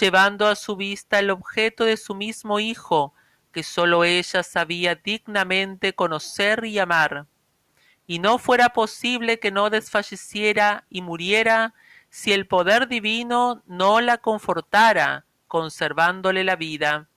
llevando 0.00 0.48
a 0.48 0.56
su 0.56 0.74
vista 0.74 1.20
el 1.20 1.30
objeto 1.30 1.84
de 1.84 1.96
su 1.96 2.16
mismo 2.16 2.58
Hijo, 2.58 3.14
que 3.52 3.62
sólo 3.62 4.02
ella 4.02 4.42
sabía 4.42 4.96
dignamente 4.96 5.94
conocer 5.94 6.64
y 6.64 6.80
amar. 6.80 7.26
Y 8.04 8.18
no 8.18 8.38
fuera 8.38 8.70
posible 8.70 9.38
que 9.38 9.52
no 9.52 9.70
desfalleciera 9.70 10.86
y 10.90 11.02
muriera 11.02 11.72
si 12.10 12.32
el 12.32 12.46
poder 12.46 12.88
divino 12.88 13.62
no 13.66 14.00
la 14.00 14.18
confortara, 14.18 15.24
conservándole 15.46 16.44
la 16.44 16.56
vida. 16.56 17.08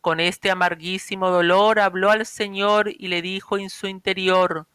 Con 0.00 0.20
este 0.20 0.50
amarguísimo 0.50 1.30
dolor 1.30 1.80
habló 1.80 2.10
al 2.10 2.24
Señor 2.24 2.88
y 2.88 3.08
le 3.08 3.22
dijo 3.22 3.58
en 3.58 3.70
su 3.70 3.86
interior, 3.86 4.66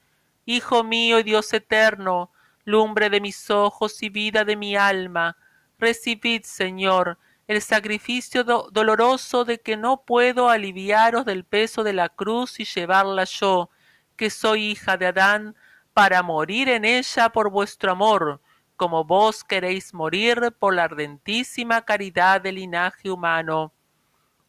Hijo 0.46 0.84
mío 0.84 1.20
y 1.20 1.24
Dios 1.24 1.54
eterno, 1.54 2.32
lumbre 2.66 3.10
de 3.10 3.22
mis 3.22 3.50
ojos 3.50 4.04
y 4.04 4.10
vida 4.10 4.44
de 4.44 4.56
mi 4.56 4.76
alma, 4.76 5.38
recibid, 5.80 6.44
Señor, 6.44 7.18
el 7.48 7.62
sacrificio 7.62 8.44
doloroso 8.44 9.46
de 9.46 9.60
que 9.60 9.78
no 9.78 10.04
puedo 10.04 10.50
aliviaros 10.50 11.26
del 11.26 11.44
peso 11.44 11.84
de 11.84 11.94
la 11.94 12.10
cruz 12.10 12.60
y 12.60 12.66
llevarla 12.66 13.26
yo, 13.26 13.70
que 14.16 14.30
soy 14.30 14.72
hija 14.72 14.98
de 14.98 15.08
Adán, 15.08 15.56
para 15.94 16.24
morir 16.24 16.70
en 16.70 16.86
ella 16.86 17.30
por 17.30 17.50
vuestro 17.50 17.92
amor, 17.92 18.42
como 18.84 19.06
vos 19.06 19.46
queréis 19.46 19.94
morir 19.94 20.54
por 20.60 20.76
la 20.76 20.84
ardentísima 20.84 21.86
caridad 21.86 22.42
del 22.42 22.56
linaje 22.56 23.10
humano. 23.10 23.72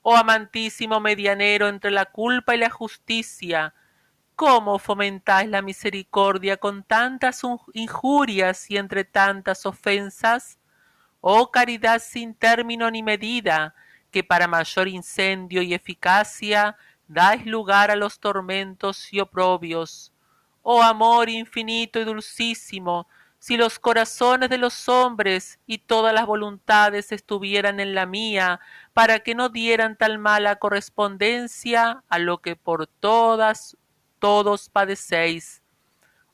Oh 0.02 0.16
amantísimo 0.16 0.98
medianero 0.98 1.68
entre 1.68 1.92
la 1.92 2.06
culpa 2.06 2.52
y 2.56 2.58
la 2.58 2.68
justicia, 2.68 3.74
¿cómo 4.34 4.80
fomentáis 4.80 5.48
la 5.48 5.62
misericordia 5.62 6.56
con 6.56 6.82
tantas 6.82 7.42
injurias 7.74 8.68
y 8.72 8.76
entre 8.76 9.04
tantas 9.04 9.66
ofensas? 9.66 10.58
Oh 11.20 11.52
caridad 11.52 12.02
sin 12.02 12.34
término 12.34 12.90
ni 12.90 13.04
medida, 13.04 13.76
que 14.10 14.24
para 14.24 14.48
mayor 14.48 14.88
incendio 14.88 15.62
y 15.62 15.74
eficacia 15.74 16.76
dais 17.06 17.46
lugar 17.46 17.92
a 17.92 17.94
los 17.94 18.18
tormentos 18.18 19.12
y 19.12 19.20
oprobios. 19.20 20.12
Oh 20.62 20.82
amor 20.82 21.28
infinito 21.28 22.00
y 22.00 22.04
dulcísimo, 22.04 23.06
si 23.44 23.58
los 23.58 23.78
corazones 23.78 24.48
de 24.48 24.56
los 24.56 24.88
hombres 24.88 25.58
y 25.66 25.76
todas 25.76 26.14
las 26.14 26.24
voluntades 26.24 27.12
estuvieran 27.12 27.78
en 27.78 27.94
la 27.94 28.06
mía, 28.06 28.58
para 28.94 29.18
que 29.18 29.34
no 29.34 29.50
dieran 29.50 29.98
tal 29.98 30.18
mala 30.18 30.56
correspondencia 30.56 32.02
a 32.08 32.18
lo 32.18 32.38
que 32.38 32.56
por 32.56 32.86
todas, 32.86 33.76
todos 34.18 34.70
padecéis. 34.70 35.62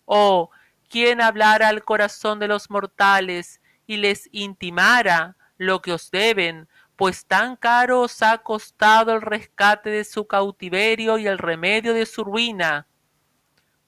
Oh, 0.05 0.51
quien 0.89 1.21
hablara 1.21 1.67
al 1.67 1.83
corazón 1.83 2.39
de 2.39 2.47
los 2.47 2.71
mortales 2.71 3.61
y 3.89 3.97
les 3.97 4.29
intimara 4.31 5.37
lo 5.59 5.83
que 5.83 5.93
os 5.93 6.13
deben, 6.13 6.69
pues 6.95 7.27
tan 7.27 7.57
caro 7.57 8.03
os 8.03 8.23
ha 8.23 8.39
costado 8.39 9.15
el 9.15 9.23
rescate 9.23 9.91
de 9.91 10.05
su 10.05 10.29
cautiverio 10.29 11.19
y 11.19 11.27
el 11.27 11.39
remedio 11.39 11.93
de 11.93 12.07
su 12.07 12.23
ruina 12.23 12.87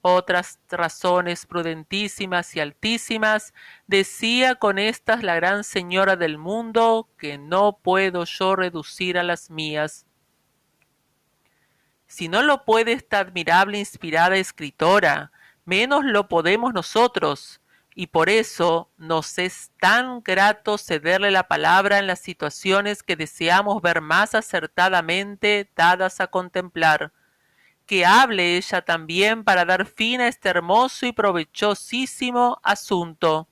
otras 0.03 0.59
razones 0.69 1.45
prudentísimas 1.45 2.55
y 2.55 2.59
altísimas, 2.59 3.53
decía 3.87 4.55
con 4.55 4.77
estas 4.77 5.23
la 5.23 5.35
gran 5.35 5.63
señora 5.63 6.17
del 6.17 6.37
mundo, 6.37 7.07
que 7.17 7.37
no 7.37 7.79
puedo 7.81 8.25
yo 8.25 8.55
reducir 8.57 9.17
a 9.17 9.23
las 9.23 9.49
mías. 9.49 10.05
Si 12.05 12.27
no 12.27 12.43
lo 12.43 12.65
puede 12.65 12.91
esta 12.91 13.19
admirable 13.19 13.79
inspirada 13.79 14.35
escritora, 14.35 15.31
menos 15.63 16.03
lo 16.03 16.27
podemos 16.27 16.73
nosotros, 16.73 17.61
y 17.95 18.07
por 18.07 18.29
eso 18.29 18.91
nos 18.97 19.39
es 19.39 19.71
tan 19.79 20.21
grato 20.21 20.77
cederle 20.77 21.31
la 21.31 21.47
palabra 21.47 21.97
en 21.99 22.07
las 22.07 22.19
situaciones 22.19 23.03
que 23.03 23.15
deseamos 23.15 23.81
ver 23.81 24.01
más 24.01 24.35
acertadamente 24.35 25.71
dadas 25.77 26.19
a 26.19 26.27
contemplar 26.27 27.13
que 27.85 28.05
hable 28.05 28.57
ella 28.57 28.81
también 28.83 29.43
para 29.43 29.65
dar 29.65 29.85
fin 29.85 30.21
a 30.21 30.27
este 30.27 30.49
hermoso 30.49 31.05
y 31.05 31.11
provechosísimo 31.11 32.59
asunto. 32.63 33.47